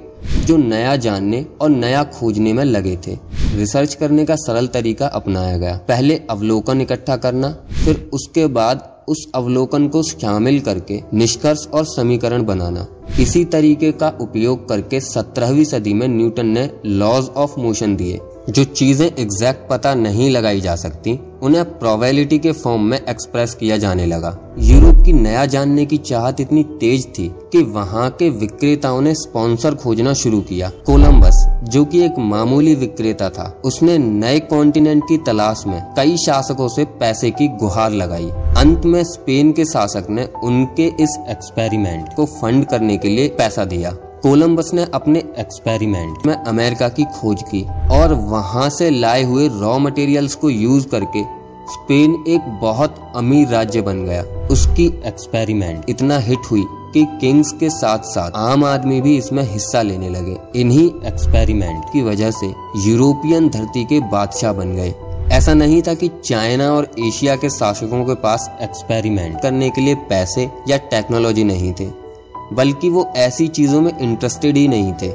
जो 0.46 0.56
नया 0.56 0.96
जानने 0.96 1.46
और 1.60 1.70
नया 1.70 2.04
खोजने 2.04 2.52
में 2.52 2.64
लगे 2.64 2.96
थे। 3.06 3.18
रिसर्च 3.54 3.94
करने 3.94 4.24
का 4.24 4.36
सरल 4.36 4.66
तरीका 4.66 5.06
अपनाया 5.06 5.56
गया। 5.56 5.76
पहले 5.88 6.20
अवलोकन 6.30 6.80
इकट्ठा 6.80 7.16
करना, 7.16 7.48
फिर 7.84 8.10
उसके 8.12 8.46
बाद 8.46 8.96
उस 9.08 9.26
अवलोकन 9.34 9.88
को 9.88 10.02
शामिल 10.02 10.60
करके 10.60 11.02
निष्कर्ष 11.14 11.66
और 11.66 11.84
समीकरण 11.84 12.44
बनाना। 12.44 12.86
इसी 13.20 13.44
तरीके 13.44 13.92
का 13.92 14.08
उपयोग 14.20 14.68
करके 14.68 15.00
सत्रहवीं 15.00 15.64
सदी 15.64 15.94
में 15.94 16.08
न्यूटन 16.08 16.46
ने 16.46 16.70
लॉज 16.86 17.28
ऑफ़ 17.36 17.60
मोशन 17.60 17.96
दिए। 17.96 18.20
जो 18.50 18.64
चीज़ें 18.64 19.06
एग्जैक्ट 19.06 19.68
पता 19.70 19.94
नहीं 19.94 20.30
लगाई 20.30 20.60
जा 20.60 20.76
सकती, 20.76 21.18
उन्हें 21.42 21.64
प्रोबेबिलिटी 21.64 22.38
के 22.38 22.52
फॉर्म 22.52 22.82
में 22.82 22.98
एक्सप्रेस 22.98 23.54
किया 23.54 23.76
जाने 23.76 24.06
लगा। 24.06 24.54
यूरोप 24.58 25.02
की 25.04 25.12
नया 25.12 25.46
जानने 25.46 25.86
की 25.86 25.96
चाहत 25.96 26.40
इतनी 26.40 26.62
तेज 26.80 27.06
थी 27.08 27.28
कि 27.52 27.62
वहाँ 27.62 28.10
के 28.10 28.30
विक्रेताओं 28.30 29.00
ने 29.00 29.14
स्पॉन्सर 29.14 29.74
खोजना 29.74 30.12
शुरू 30.12 30.40
किया। 30.40 30.68
कोलंबस, 30.86 31.44
जो 31.64 31.84
कि 31.84 32.04
एक 32.04 32.18
मामूली 32.18 32.74
विक्रेता 32.74 33.30
था, 33.30 33.60
उसने 33.64 33.98
नए 33.98 34.40
कॉन्टिनेंट 34.40 35.04
की 35.04 35.18
तलाश 35.18 35.64
में 35.66 35.80
कई 35.96 36.16
शासकों 36.16 36.68
से 36.68 36.84
पैसे 36.84 37.30
की 37.30 37.48
गुहार 37.48 37.90
लगाई। 37.90 38.30
अंत 38.56 38.84
में 38.84 39.04
स्पेन 39.04 39.52
के 39.52 39.64
शासक 39.64 40.06
ने 40.10 40.28
उनके 40.44 40.86
इस 40.86 41.18
एक्सपेरिमेंट 41.30 42.14
को 42.16 42.24
फंड 42.24 42.64
करने 42.64 42.98
के 42.98 43.08
लिए 43.08 43.28
पैसा 43.28 43.64
दिया। 43.64 43.96
कोलंबस 44.26 44.70
ने 44.74 44.86
अपने 44.94 45.18
एक्सपेरिमेंट 45.38 46.26
में 46.26 46.34
अमेरिका 46.34 46.88
की 46.88 47.04
खोज 47.04 47.42
की 47.42 47.62
और 47.92 48.12
वहाँ 48.12 48.68
से 48.70 48.90
लाए 48.90 49.22
हुए 49.22 49.48
रॉ 49.48 49.78
मटेरियल्स 49.78 50.34
को 50.34 50.50
यूज़ 50.50 50.86
करके 50.88 51.22
स्पेन 51.66 52.24
एक 52.28 52.48
बहुत 52.60 52.96
अमीर 53.16 53.48
राज्य 53.48 53.80
बन 53.80 54.04
गया। 54.04 54.22
उसकी 54.50 54.86
एक्सपेरिमेंट 55.06 55.84
इतना 55.88 56.18
हिट 56.18 56.50
हुई 56.50 56.64
कि 56.94 57.04
किंग्स 57.20 57.52
के 57.52 57.70
साथ 57.70 57.98
साथ 57.98 58.30
आम 58.36 58.64
आदमी 58.64 59.00
भी 59.00 59.16
इसमें 59.16 59.42
हिस्सा 59.42 59.82
लेने 59.82 60.08
लगे। 60.08 60.36
इन्हीं 60.60 60.86
एक्सपेरिमेंट 61.06 61.84
की 61.92 62.02
वजह 62.02 62.30
से 62.30 62.46
यूरोपियन 62.86 63.48
धरती 63.48 63.84
के 63.84 64.00
बादशाह 64.00 64.52
बन 64.52 64.74
गए। 64.76 64.94
ऐसा 65.36 65.54
नहीं 65.54 65.82
था 65.82 65.94
कि 65.94 66.10
चाइना 66.24 66.72
और 66.72 66.90
एशिया 66.98 67.36
के 67.36 67.50
शासकों 67.50 68.04
के 68.04 68.14
पास 68.14 68.50
एक्सपेरिमेंट 68.62 69.40
करने 69.42 69.70
के 69.70 69.80
लिए 69.80 69.94
पैसे 69.94 70.50
या 70.68 70.76
टेक्नोलॉजी 70.76 71.44
नहीं 71.44 71.72
थे। 71.72 72.05
बल्कि 72.52 72.88
वो 72.90 73.04
ऐसी 73.16 73.48
चीज़ों 73.48 73.80
में 73.80 73.92
इंटरेस्टेड 73.92 74.56
ही 74.56 74.66
नहीं 74.68 74.92
थे। 74.92 75.10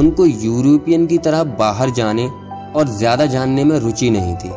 उनको 0.00 0.26
यूरोपियन 0.26 1.06
की 1.06 1.18
तरह 1.18 1.44
बाहर 1.58 1.90
जाने 1.90 2.26
और 2.76 2.88
ज़्यादा 2.88 3.26
जानने 3.26 3.64
में 3.64 3.78
रुचि 3.78 4.10
नहीं 4.10 4.34
थी। 4.36 4.50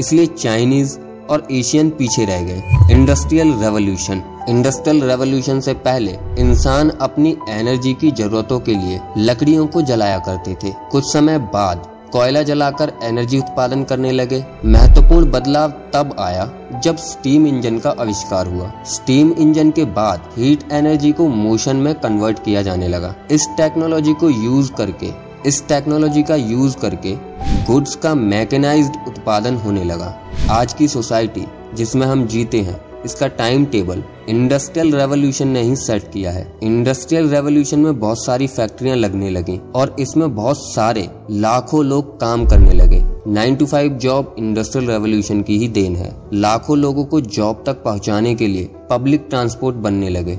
इसलिए 0.00 0.26
चाइनीज़ 0.26 0.98
और 1.30 1.46
एशियन 1.52 1.90
पीछे 1.90 2.24
रह 2.24 2.42
गए। 2.42 2.92
इंडस्ट्रियल 2.92 3.52
रेवोल्यूशन 3.54 4.22
इंडस्ट्रियल 4.48 5.02
रेवोल्यूशन 5.02 5.60
से 5.60 5.72
पहले 5.80 6.18
इंसान 6.38 6.90
अपनी 7.00 7.36
एनर्जी 7.50 7.92
की 7.94 8.10
जरूरतों 8.10 8.58
के 8.60 8.74
लिए 8.74 9.00
लकड़ियों 9.18 9.66
को 9.66 9.82
जलाया 9.82 10.18
करते 10.18 10.54
थे। 10.62 10.72
कुछ 10.92 11.12
समय 11.12 11.38
बाद 11.54 11.86
कोयला 12.12 12.42
जलाकर 12.42 12.92
एनर्जी 13.02 13.38
उत्पादन 13.38 13.82
करने 13.84 14.10
लगे। 14.12 14.44
महत्वपूर्ण 14.64 15.30
बदलाव 15.30 15.70
तब 15.94 16.14
आया 16.18 16.44
जब 16.84 16.96
स्टीम 16.96 17.46
इंजन 17.46 17.78
का 17.78 17.90
आविष्कार 18.00 18.46
हुआ। 18.46 18.70
स्टीम 18.86 19.32
इंजन 19.32 19.70
के 19.70 19.84
बाद 19.94 20.28
हीट 20.36 20.72
एनर्जी 20.72 21.12
को 21.12 21.28
मोशन 21.28 21.76
में 21.76 21.94
कन्वर्ट 21.94 22.44
किया 22.44 22.62
जाने 22.62 22.88
लगा। 22.88 23.14
इस 23.30 23.48
टेक्नोलॉजी 23.56 24.14
को 24.14 24.30
यूज़ 24.30 24.72
करके, 24.72 25.10
इस 25.46 25.66
टेक्नोलॉजी 25.68 26.22
का 26.22 26.36
यूज़ 26.36 26.76
करके 26.76 27.16
गुड्स 27.64 27.94
का 27.96 28.14
मैकेनाइज्ड 28.14 29.08
उत्पादन 29.08 29.56
होने 29.56 29.84
लगा। 29.84 30.14
आज 30.50 30.72
की 30.72 30.88
सोसाइटी 30.88 31.46
जिसमें 31.74 32.06
हम 32.06 32.26
जीते 32.26 32.60
हैं 32.60 32.80
इसका 33.04 33.26
टाइम 33.28 33.64
टेबल 33.64 34.02
इंडस्ट्रियल 34.28 34.94
रेवोल्यूशन 34.96 35.48
ने 35.48 35.62
ही 35.62 35.76
सेट 35.76 36.10
किया 36.12 36.30
है। 36.30 36.46
इंडस्ट्रियल 36.62 37.28
रेवोल्यूशन 37.28 37.78
में 37.78 37.98
बहुत 38.00 38.24
सारी 38.24 38.46
फैक्ट्रियाँ 38.46 38.96
लगने 38.96 39.30
लगी 39.30 39.60
और 39.74 39.96
इसमें 40.00 40.34
बहुत 40.34 40.58
सारे 40.64 41.08
लाखों 41.30 41.84
लोग 41.84 42.18
काम 42.20 42.46
करने 42.46 42.72
लगे। 42.72 43.02
Nine 43.28 43.56
to 43.56 43.66
five 43.66 43.92
job 43.96 44.34
industrial 44.38 44.90
revolution 44.90 45.42
की 45.42 45.58
ही 45.58 45.68
देन 45.68 45.96
है। 45.96 46.14
लाखों 46.34 46.78
लोगों 46.78 47.04
को 47.04 47.20
जॉब 47.20 47.62
तक 47.66 47.82
पहुँचाने 47.82 48.34
के 48.34 48.46
लिए 48.46 48.70
पब्लिक 48.90 49.26
ट्रांसपोर्ट 49.30 49.76
बनने 49.76 50.08
लगे। 50.08 50.34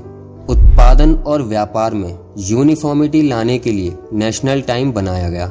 उत्पादन 0.48 1.14
और 1.16 1.42
व्यापार 1.42 1.94
में 1.94 2.18
यूनिफॉर्मिटी 2.38 3.22
लाने 3.22 3.58
के 3.58 3.72
लिए 3.72 3.96
नेशनल 4.12 4.60
टाइम 4.60 4.92
बनाया 4.92 5.28
गया। 5.28 5.46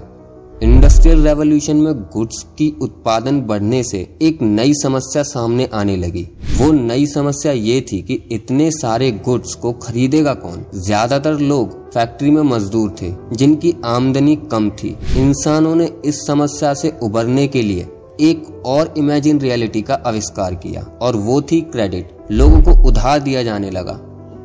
इंडस्ट्रियल 0.63 1.23
रेवोल्यूशन 1.23 1.75
में 1.75 1.93
गुड्स 2.11 2.41
की 2.57 2.67
उत्पादन 2.81 3.39
बढ़ने 3.41 3.81
से 3.83 3.97
एक 4.21 4.41
नई 4.41 4.73
समस्या 4.73 5.23
सामने 5.23 5.67
आने 5.73 5.95
लगी। 5.95 6.21
वो 6.57 6.71
नई 6.71 7.05
समस्या 7.05 7.51
ये 7.51 7.79
थी 7.81 8.01
कि 8.01 8.13
इतने 8.31 8.69
सारे 8.71 9.09
गुड्स 9.25 9.55
को 9.55 9.71
खरीदेगा 9.77 10.33
कौन? 10.33 10.63
ज़्यादातर 10.75 11.39
लोग 11.39 11.73
फैक्ट्री 11.93 12.31
में 12.31 12.41
मजदूर 12.41 12.95
थे, 13.01 13.11
जिनकी 13.33 13.73
आमदनी 13.85 14.35
कम 14.51 14.69
थी। 14.73 14.95
इंसानों 15.17 15.73
ने 15.75 15.89
इस 16.05 16.25
समस्या 16.27 16.73
से 16.73 16.93
उबरने 17.03 17.47
के 17.47 17.61
लिए 17.61 17.87
एक 18.21 18.63
और 18.65 18.93
इमेजिन 18.97 19.39
रियलिटी 19.39 19.81
का 19.81 19.93
आविष्कार 20.05 20.55
किया, 20.55 20.81
और 21.01 21.15
वो 21.17 21.41
थी 21.41 21.59
क्रेडिट 21.63 22.31
लोगों 22.31 22.61
को 22.61 22.87
उधार 22.87 23.19
दिया 23.19 23.43
जाने 23.43 23.71
लगा। 23.71 23.99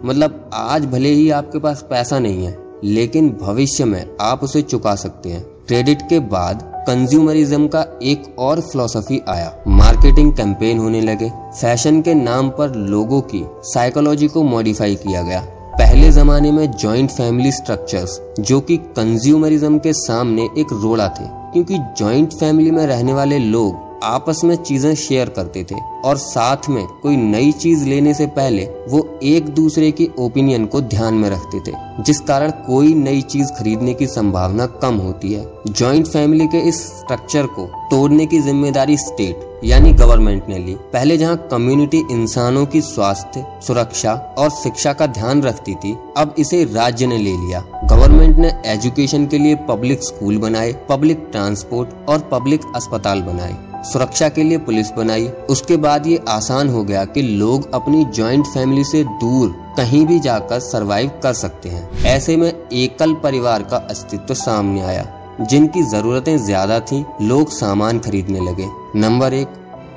मतलब 0.04 0.50
आज 0.54 0.86
भले 0.86 1.12
ही 1.12 1.30
आपके 1.30 1.58
पास 1.58 1.84
पैसा 1.90 2.18
नहीं 2.18 2.44
है, 2.44 2.56
लेकिन 2.84 3.30
भविष्य 3.40 3.84
में 3.84 4.04
आप 4.20 4.42
उसे 4.44 4.62
चुका 4.64 4.94
सकते 4.96 5.28
हैं। 5.28 5.44
क्रेडिट 5.68 6.02
के 6.02 6.18
बाद 6.18 6.62
कंज्यूमरिज्म 6.86 7.66
का 7.66 7.84
एक 8.02 8.22
और 8.38 8.60
फिलोसफी 8.60 9.20
आया। 9.28 9.52
मार्केटिंग 9.68 10.32
कैंपेन 10.32 10.78
होने 10.78 11.00
लगे। 11.00 11.28
फ़ैशन 11.60 12.00
के 12.02 12.14
नाम 12.14 12.48
पर 12.50 12.74
लोगों 12.74 13.20
की 13.24 13.42
साइकोलॉजी 13.64 14.28
को 14.28 14.42
मॉडिफाई 14.42 14.94
किया 14.94 15.22
गया। 15.22 15.40
पहले 15.72 16.10
जमाने 16.10 16.52
में 16.52 16.70
जॉइंट 16.72 17.10
फैमिली 17.10 17.52
स्ट्रक्चर्स 17.52 18.20
जो 18.40 18.60
कि 18.60 18.76
कंज्यूमरिज्म 18.96 19.78
के 19.78 19.92
सामने 19.92 20.48
एक 20.58 20.72
रोड़ा 20.72 21.08
थे, 21.08 21.26
क्योंकि 21.52 21.78
जॉइंट 21.98 22.32
फैमिली 22.32 22.70
में 22.70 22.84
रहने 22.86 23.14
वाले 23.14 23.38
लोग 23.38 23.86
आपस 24.04 24.40
में 24.44 24.54
चीज़ें 24.56 24.94
शेयर 24.94 25.28
करते 25.28 25.64
थे 25.70 25.74
और 26.04 26.16
साथ 26.16 26.68
में 26.68 26.86
कोई 27.02 27.16
नई 27.16 27.52
चीज़ 27.52 27.84
लेने 27.84 28.14
से 28.14 28.26
पहले 28.26 28.64
वो 28.88 29.18
एक 29.22 29.48
दूसरे 29.48 29.90
की 29.90 30.08
ओपिनियन 30.18 30.66
को 30.66 30.80
ध्यान 30.80 31.14
में 31.14 31.28
रखते 31.30 31.60
थे। 31.60 31.74
जिस 32.02 32.20
कारण 32.20 32.50
कोई 32.66 32.94
नई 32.94 33.20
चीज़ 33.22 33.52
खरीदने 33.52 33.94
की 33.94 34.06
संभावना 34.06 34.66
कम 34.82 34.96
होती 34.96 35.32
है। 35.32 35.46
जॉइंट 35.68 36.06
फैमिली 36.06 36.46
के 36.46 36.58
इस 36.58 36.80
स्ट्रक्चर 36.90 37.46
को 37.46 37.66
तोड़ने 37.90 38.26
की 38.26 38.40
ज़िम्मेदारी 38.40 38.96
स्टेट 38.96 39.46
यानी 39.64 39.92
गवर्नमेंट 39.92 40.48
ने 40.48 40.58
ली। 40.58 40.74
पहले 40.92 41.16
जहाँ 41.18 41.36
कम्युनिटी 41.50 42.02
इंसानों 42.10 42.64
की 42.66 42.80
स्वास्थ्य, 42.80 43.44
सुरक्षा 43.66 44.12
और 44.38 44.50
शिक्षा 44.50 44.92
का 44.92 45.06
ध्यान 45.06 45.42
रखती 45.42 45.74
थी, 45.74 45.96
अब 46.16 46.34
इसे 46.38 46.64
राज्य 46.64 47.06
ने 47.06 47.18
ले 47.18 47.32
लिया। 47.32 47.64
गवर्नमेंट 47.84 48.36
ने 48.36 48.52
एजुकेशन 48.66 49.26
के 49.26 49.38
लिए 49.38 49.54
पब्लिक 49.68 50.02
स्कूल 50.02 50.38
बनाए 50.38 50.72
पब्लिक 50.88 51.28
ट्रांसपोर्ट 51.32 52.08
और 52.08 52.28
पब्लिक 52.32 52.72
अस्पताल 52.76 53.22
बनाए। 53.22 53.56
सुरक्षा 53.84 54.28
के 54.28 54.42
लिए 54.42 54.58
पुलिस 54.58 54.90
बनाई। 54.92 55.26
उसके 55.50 55.76
बाद 55.76 56.06
ये 56.06 56.20
आसान 56.28 56.68
हो 56.68 56.82
गया 56.84 57.04
कि 57.04 57.22
लोग 57.22 57.70
अपनी 57.74 58.04
जॉइंट 58.14 58.46
फैमिली 58.46 58.84
से 58.84 59.02
दूर 59.20 59.54
कहीं 59.76 60.04
भी 60.06 60.18
जाकर 60.20 60.60
सरवाइव 60.60 61.10
कर 61.22 61.32
सकते 61.34 61.68
हैं। 61.68 62.04
ऐसे 62.06 62.36
में 62.36 62.48
एकल 62.48 63.14
परिवार 63.14 63.62
का 63.62 63.76
अस्तित्व 63.90 64.34
सामने 64.34 64.82
आया, 64.82 65.06
जिनकी 65.40 65.82
जरूरतें 65.82 66.36
ज़्यादा 66.38 66.78
थी, 66.82 67.04
लोग 67.22 67.50
सामान 67.50 67.98
खरीदने 67.98 68.40
लगे। 68.40 68.68
नंबर 68.96 69.34
एक 69.34 69.48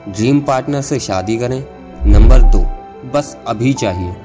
ड्रीम 0.09 0.41
पार्टनर 0.41 0.81
से 0.81 0.99
शादी 0.99 1.37
करें। 1.37 1.63
नंबर 2.05 2.41
दो, 2.43 2.59
बस 3.13 3.35
अभी 3.47 3.73
चाहिए। 3.73 4.15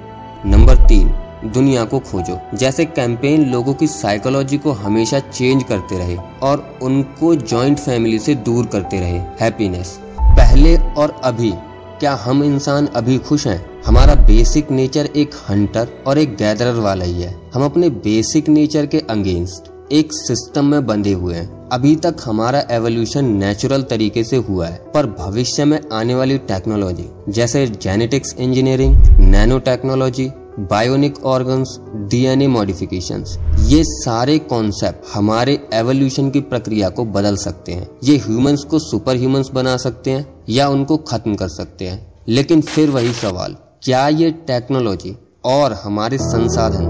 नंबर 0.47 0.87
तीन 0.87 1.09
दुनिया 1.53 1.85
को 1.85 1.99
खोजो। 2.01 2.39
जैसे 2.57 2.85
कैंपेन 2.85 3.45
लोगों 3.51 3.75
की 3.75 3.87
साइकोलॉजी 3.87 4.59
को 4.59 4.73
हमेशा 4.73 5.19
चेंज 5.21 5.63
करते 5.63 5.99
रहे 5.99 6.17
और 6.43 6.79
उनको 6.83 7.35
जॉइंट 7.35 7.79
फैमिली 7.79 8.19
से 8.19 8.35
दूर 8.35 8.67
करते 8.67 9.01
रहे। 9.01 9.19
हैप्पीनेस 9.41 9.99
पहले 10.21 10.77
और 10.77 11.21
अभी, 11.25 11.53
क्या 12.01 12.15
हम 12.15 12.43
इंसान 12.45 12.87
अभी 12.87 13.19
खुश 13.19 13.47
हैं? 13.47 13.65
हमारा 13.87 14.15
बेसिक 14.15 14.71
नेचर 14.71 15.09
एक 15.17 15.31
हंटर 15.49 15.89
और 16.07 16.19
एक 16.19 16.37
गैदरर 16.37 16.75
वाला 16.75 17.05
ही 17.05 17.23
है। 17.23 17.35
हम 17.55 17.65
अपने 17.65 17.91
बेसिक 17.91 18.49
नेचर 18.49 18.87
के 18.87 18.99
अगेंस्ट 19.11 19.73
एक 19.93 20.09
सिस्टम 20.13 20.65
में 20.65 20.87
बंधे 20.87 21.13
हुए 21.13 21.35
हैं। 21.35 21.69
अभी 21.69 21.95
तक 21.97 22.17
हमारा 22.25 22.63
एवोल्यूशन 22.71 23.25
नेचुरल 23.25 23.83
तरीके 23.83 24.25
से 24.25 24.37
हुआ 24.37 24.67
है, 24.67 24.77
पर 24.95 25.07
भविष्य 25.07 25.65
में 25.65 25.79
आने 25.93 26.15
वाली 26.15 26.39
टेक्नोलॉजी 26.39 27.09
जैसे 27.29 27.67
genetics 27.67 28.35
engineering 28.39 28.97
nano 29.21 29.59
technology 29.59 30.31
bionic 30.61 31.25
organs 31.25 31.77
DNA 32.11 32.47
modifications 32.47 33.37
ये 33.61 33.83
सारे 33.85 34.39
कॉन्सेप्ट 34.39 35.05
हमारे 35.15 35.69
एवोल्यूशन 35.75 36.31
की 36.31 36.41
प्रक्रिया 36.41 36.89
को 36.89 37.05
बदल 37.05 37.37
सकते 37.37 37.73
हैं। 37.73 37.89
ये 38.05 38.17
ह्यूमंस 38.17 38.65
को 38.65 38.79
सुपर 38.79 39.17
ह्यूमंस 39.17 39.51
बना 39.55 39.77
सकते 39.77 40.11
हैं 40.11 40.45
या 40.49 40.69
उनको 40.69 40.97
खत्म 40.97 41.35
कर 41.35 41.49
सकते 41.49 41.89
हैं। 41.89 42.15
लेकिन 42.29 42.61
फिर 42.61 42.91
वही 42.91 43.13
सवाल, 43.13 43.57
क्या 43.83 44.09
ये 44.09 44.31
टेक्नोलॉजी 44.31 45.17
और 45.45 45.73
हमारे 45.73 46.19
संसाधन 46.19 46.85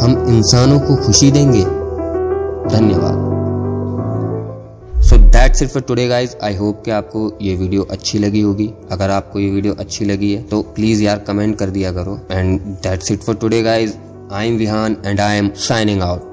हम 0.00 0.28
इंसानों 0.28 0.80
को 0.80 0.96
खुशी 0.96 1.30
देंगे? 1.30 1.64
धन्यवाद। 2.76 3.31
So 5.12 5.16
that's 5.18 5.62
it 5.62 5.68
for 5.68 5.82
today 5.82 6.06
guys 6.08 6.34
I 6.42 6.54
hope 6.56 6.82
कि 6.84 6.90
आपको 6.90 7.20
ये 7.42 7.54
वीडियो 7.56 7.82
अच्छी 7.90 8.18
लगी 8.18 8.40
होगी। 8.40 8.68
अगर 8.92 9.10
आपको 9.10 9.40
ये 9.40 9.50
वीडियो 9.50 9.74
अच्छी 9.80 10.04
लगी 10.04 10.32
है 10.32 10.42
तो 10.42 10.60
प्लीज़ 10.76 11.02
यार 11.02 11.18
कमेंट 11.26 11.56
कर 11.58 11.70
दिया 11.70 11.92
करो। 11.92 12.18
And 12.30 12.60
that's 12.60 13.12
it 13.12 13.22
for 13.22 13.34
today 13.34 13.62
guys 13.62 13.94
I 14.32 14.48
am 14.48 14.56
Vihaan 14.58 14.96
and 15.06 15.20
I 15.20 15.38
am 15.38 15.50
signing 15.60 16.02
out 16.02 16.31